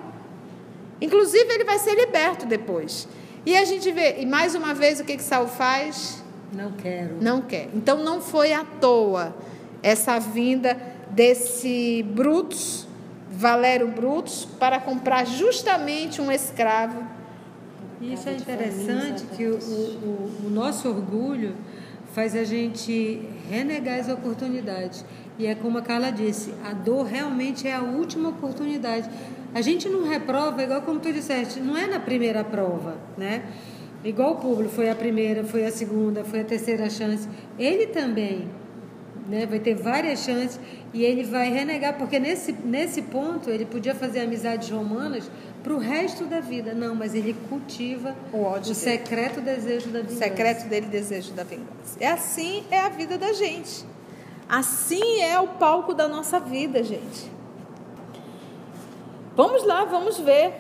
Inclusive 1.01 1.51
ele 1.51 1.63
vai 1.63 1.79
ser 1.79 1.95
liberto 1.95 2.45
depois. 2.45 3.07
E 3.45 3.55
a 3.55 3.65
gente 3.65 3.89
vê, 3.91 4.17
e 4.19 4.25
mais 4.25 4.53
uma 4.53 4.75
vez 4.75 4.99
o 4.99 5.05
que 5.05 5.15
que 5.17 5.23
Saul 5.23 5.47
faz? 5.47 6.23
Não 6.51 6.73
quero. 6.73 7.17
Não 7.21 7.41
quer. 7.41 7.69
Então 7.73 8.03
não 8.03 8.21
foi 8.21 8.51
à 8.53 8.63
toa 8.63 9.33
essa 9.81 10.19
vinda 10.19 10.77
desse 11.09 12.03
Brutus, 12.13 12.87
Valério 13.31 13.87
Brutus, 13.87 14.45
para 14.59 14.79
comprar 14.79 15.25
justamente 15.25 16.21
um 16.21 16.31
escravo. 16.31 17.03
Isso 18.01 18.29
é 18.29 18.33
interessante 18.33 19.23
que 19.35 19.45
o, 19.45 19.55
o, 19.57 20.47
o 20.47 20.49
nosso 20.49 20.87
orgulho 20.87 21.55
faz 22.13 22.35
a 22.35 22.43
gente 22.43 23.21
renegar 23.49 23.99
as 23.99 24.09
oportunidades. 24.09 25.05
E 25.37 25.45
é 25.45 25.55
como 25.55 25.77
a 25.77 25.81
Carla 25.81 26.11
disse, 26.11 26.53
a 26.63 26.73
dor 26.73 27.05
realmente 27.05 27.67
é 27.67 27.73
a 27.73 27.81
última 27.81 28.29
oportunidade. 28.29 29.09
A 29.53 29.61
gente 29.61 29.87
não 29.87 30.07
reprova, 30.07 30.61
igual 30.61 30.81
como 30.81 30.99
tu 30.99 31.11
disseste, 31.11 31.59
não 31.59 31.77
é 31.77 31.87
na 31.87 31.99
primeira 31.99 32.43
prova, 32.43 32.97
né? 33.17 33.43
Igual 34.03 34.33
o 34.33 34.35
público, 34.35 34.69
foi 34.69 34.89
a 34.89 34.95
primeira, 34.95 35.43
foi 35.43 35.65
a 35.65 35.71
segunda, 35.71 36.23
foi 36.23 36.41
a 36.41 36.43
terceira 36.43 36.89
chance. 36.89 37.27
Ele 37.57 37.87
também 37.87 38.47
né? 39.29 39.45
vai 39.45 39.59
ter 39.59 39.75
várias 39.75 40.19
chances 40.19 40.59
e 40.93 41.03
ele 41.03 41.23
vai 41.23 41.49
renegar, 41.49 41.97
porque 41.97 42.19
nesse, 42.19 42.51
nesse 42.51 43.03
ponto 43.03 43.49
ele 43.49 43.65
podia 43.65 43.93
fazer 43.93 44.21
amizades 44.21 44.69
romanas 44.69 45.29
para 45.63 45.73
o 45.73 45.77
resto 45.77 46.25
da 46.25 46.39
vida. 46.39 46.73
Não, 46.73 46.95
mas 46.95 47.13
ele 47.13 47.35
cultiva 47.47 48.15
o, 48.33 48.41
ódio 48.41 48.71
o 48.71 48.75
secreto 48.75 49.39
desejo 49.39 49.89
da 49.89 49.99
O 49.99 50.03
vingança. 50.03 50.17
secreto 50.17 50.67
dele, 50.67 50.87
desejo 50.87 51.31
da 51.33 51.43
vingança. 51.43 51.97
É 51.99 52.07
assim 52.07 52.63
é 52.71 52.79
a 52.79 52.89
vida 52.89 53.17
da 53.17 53.31
gente. 53.33 53.85
Assim 54.47 55.21
é 55.21 55.39
o 55.39 55.47
palco 55.47 55.93
da 55.93 56.07
nossa 56.07 56.39
vida, 56.39 56.83
gente. 56.83 57.29
Vamos 59.35 59.63
lá, 59.65 59.85
vamos 59.85 60.17
ver. 60.17 60.51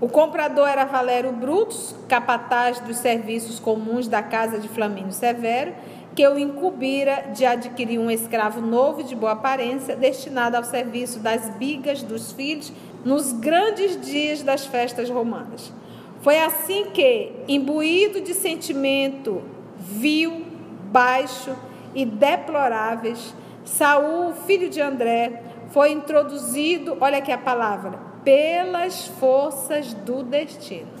O 0.00 0.08
comprador 0.08 0.66
era 0.66 0.86
Valério 0.86 1.30
Brutus, 1.30 1.94
capataz 2.08 2.80
dos 2.80 2.96
serviços 2.96 3.60
comuns 3.60 4.08
da 4.08 4.22
casa 4.22 4.58
de 4.58 4.66
Flamínio 4.66 5.12
Severo, 5.12 5.74
que 6.14 6.26
o 6.26 6.38
incumbira 6.38 7.30
de 7.34 7.46
adquirir 7.46 7.98
um 7.98 8.10
escravo 8.10 8.60
novo 8.60 9.02
de 9.02 9.14
boa 9.14 9.32
aparência, 9.32 9.94
destinado 9.94 10.56
ao 10.56 10.64
serviço 10.64 11.20
das 11.20 11.48
bigas 11.50 12.02
dos 12.02 12.32
filhos 12.32 12.72
nos 13.04 13.32
grandes 13.32 14.00
dias 14.00 14.42
das 14.42 14.66
festas 14.66 15.08
romanas. 15.08 15.72
Foi 16.20 16.38
assim 16.38 16.86
que, 16.92 17.32
imbuído 17.48 18.20
de 18.20 18.34
sentimento 18.34 19.42
vil, 19.78 20.44
baixo 20.92 21.56
e 21.94 22.04
deploráveis, 22.04 23.34
Saul, 23.64 24.32
filho 24.46 24.68
de 24.68 24.80
André, 24.80 25.42
foi 25.70 25.92
introduzido, 25.92 26.96
olha 27.00 27.18
aqui 27.18 27.30
a 27.30 27.38
palavra, 27.38 27.98
pelas 28.24 29.06
forças 29.06 29.94
do 29.94 30.22
destino 30.22 30.99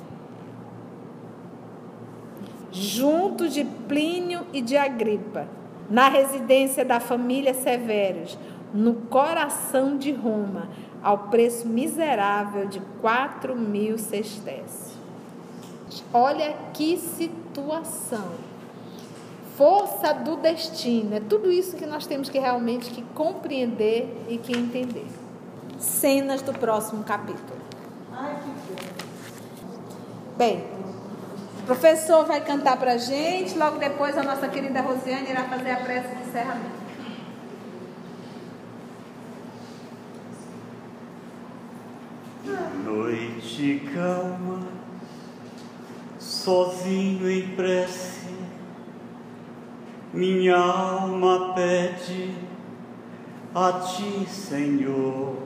junto 2.72 3.48
de 3.48 3.64
Plínio 3.64 4.46
e 4.52 4.60
de 4.60 4.76
Agripa, 4.76 5.48
na 5.88 6.08
residência 6.08 6.84
da 6.84 7.00
família 7.00 7.52
Severus, 7.52 8.38
no 8.72 8.94
coração 8.94 9.96
de 9.96 10.12
Roma, 10.12 10.68
ao 11.02 11.18
preço 11.28 11.66
miserável 11.66 12.66
de 12.66 12.80
4 13.00 13.56
mil 13.56 13.98
sestécios. 13.98 14.94
Olha 16.12 16.54
que 16.72 16.96
situação. 16.96 18.50
Força 19.56 20.14
do 20.14 20.36
destino. 20.36 21.16
É 21.16 21.20
tudo 21.20 21.50
isso 21.50 21.76
que 21.76 21.86
nós 21.86 22.06
temos 22.06 22.28
que 22.28 22.38
realmente 22.38 22.90
que 22.90 23.02
compreender 23.14 24.24
e 24.28 24.38
que 24.38 24.52
entender. 24.52 25.06
Cenas 25.78 26.42
do 26.42 26.52
próximo 26.52 27.02
capítulo. 27.02 27.58
Ai, 28.12 28.36
que 28.36 28.72
bom. 28.72 28.90
Bem, 30.36 30.64
o 31.60 31.62
professor 31.62 32.24
vai 32.24 32.40
cantar 32.40 32.76
para 32.76 32.92
a 32.92 32.96
gente, 32.96 33.56
logo 33.56 33.78
depois 33.78 34.16
a 34.16 34.22
nossa 34.22 34.48
querida 34.48 34.80
Rosiane 34.80 35.30
irá 35.30 35.44
fazer 35.44 35.70
a 35.70 35.76
prece 35.76 36.08
de 36.08 36.22
encerramento. 36.28 36.80
Noite 42.84 43.82
calma, 43.94 44.66
sozinho 46.18 47.30
em 47.30 47.54
prece, 47.54 48.34
minha 50.12 50.56
alma 50.56 51.54
pede 51.54 52.34
a 53.54 53.72
ti, 53.80 54.26
Senhor, 54.28 55.36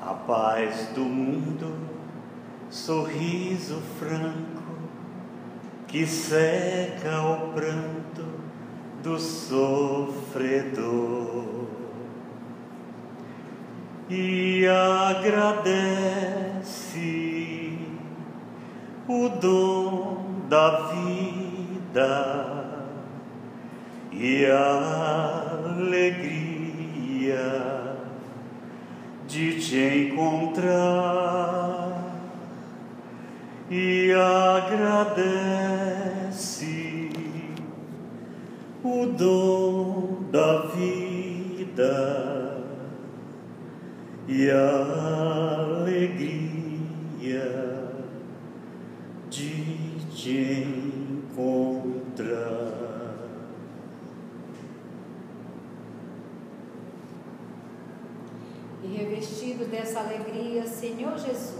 a 0.00 0.12
paz 0.12 0.88
do 0.94 1.00
mundo, 1.00 1.87
sorriso 2.70 3.80
franco 3.98 4.58
que 5.86 6.06
seca 6.06 7.22
o 7.22 7.52
pranto 7.52 8.24
do 9.02 9.18
sofredor. 9.18 10.18
E 14.10 14.66
agradece 14.66 15.48
o 19.06 19.28
dom 19.28 20.24
da 20.48 20.90
vida 20.90 22.68
e 24.12 24.46
a 24.46 25.60
alegria 25.76 26.48
de 29.26 29.60
te 29.60 30.10
encontrar 30.10 31.57
e 33.70 34.12
agradece 34.14 35.58
o 38.82 39.06
dom 39.06 40.22
da 40.30 40.66
vida 40.68 42.64
e 44.26 44.50
a 44.50 45.76
alegria 45.80 46.18
de 49.28 49.98
te 50.14 50.64
encontrar. 51.36 52.78
e 58.82 58.86
revestido 58.96 59.64
dessa 59.66 60.00
alegria, 60.00 60.66
Senhor 60.66 61.18
Jesus, 61.18 61.57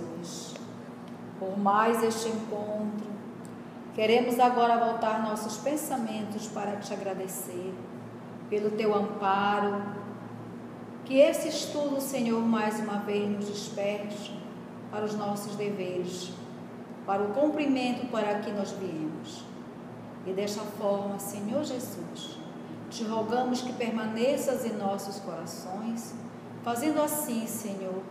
por 1.39 1.59
mais 1.59 2.03
este 2.03 2.29
encontro, 2.29 3.07
queremos 3.95 4.39
agora 4.39 4.79
voltar 4.79 5.23
nossos 5.23 5.57
pensamentos 5.59 6.47
para 6.49 6.77
te 6.77 6.93
agradecer 6.93 7.75
pelo 8.51 8.71
teu 8.71 8.95
amparo, 8.95 9.83
que 11.05 11.19
esse 11.19 11.49
estudo, 11.49 12.01
Senhor, 12.01 12.41
mais 12.41 12.79
uma 12.81 12.99
vez 12.99 13.31
nos 13.31 13.47
desperte 13.47 14.39
para 14.91 15.05
os 15.05 15.15
nossos 15.15 15.55
deveres, 15.57 16.31
para 17.07 17.23
o 17.23 17.33
cumprimento 17.33 18.11
para 18.11 18.41
que 18.41 18.51
nós 18.51 18.73
viemos. 18.73 19.45
E 20.27 20.33
desta 20.33 20.63
forma, 20.63 21.19
Senhor 21.19 21.65
Jesus, 21.65 22.39
te 22.91 23.05
rogamos 23.05 23.63
que 23.63 23.73
permaneças 23.73 24.65
em 24.65 24.75
nossos 24.75 25.21
corações, 25.21 26.15
fazendo 26.63 27.01
assim, 27.01 27.47
Senhor, 27.47 28.03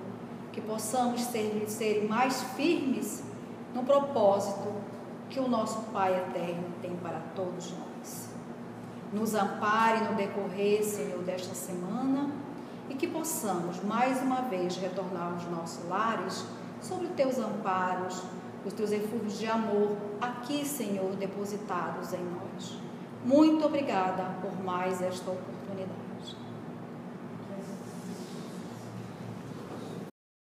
que 0.58 0.62
possamos 0.62 1.22
ser, 1.22 1.66
ser 1.68 2.08
mais 2.10 2.42
firmes 2.56 3.24
no 3.76 3.84
propósito 3.84 4.74
que 5.30 5.40
o 5.40 5.48
nosso 5.48 5.84
Pai 5.92 6.18
eterno 6.18 6.64
tem 6.82 6.96
para 6.96 7.20
todos 7.36 7.72
nós. 7.74 8.30
Nos 9.14 9.36
ampare 9.36 10.04
no 10.06 10.16
decorrer, 10.16 10.84
Senhor, 10.84 11.20
desta 11.20 11.54
semana 11.54 12.32
e 12.90 12.96
que 12.96 13.06
possamos 13.08 13.84
mais 13.84 14.20
uma 14.24 14.42
vez 14.42 14.76
retornar 14.78 15.34
aos 15.34 15.46
nossos 15.46 15.88
lares 15.88 16.44
sobre 16.82 17.08
teus 17.10 17.38
amparos, 17.38 18.24
os 18.66 18.74
teus 18.74 18.92
eflúvios 18.92 19.38
de 19.38 19.46
amor 19.46 19.96
aqui, 20.20 20.66
Senhor, 20.66 21.16
depositados 21.18 22.14
em 22.14 22.24
nós. 22.24 22.80
Muito 23.24 23.64
obrigada 23.64 24.24
por 24.42 24.60
mais 24.64 25.04
esta 25.04 25.30
oportunidade. 25.30 26.07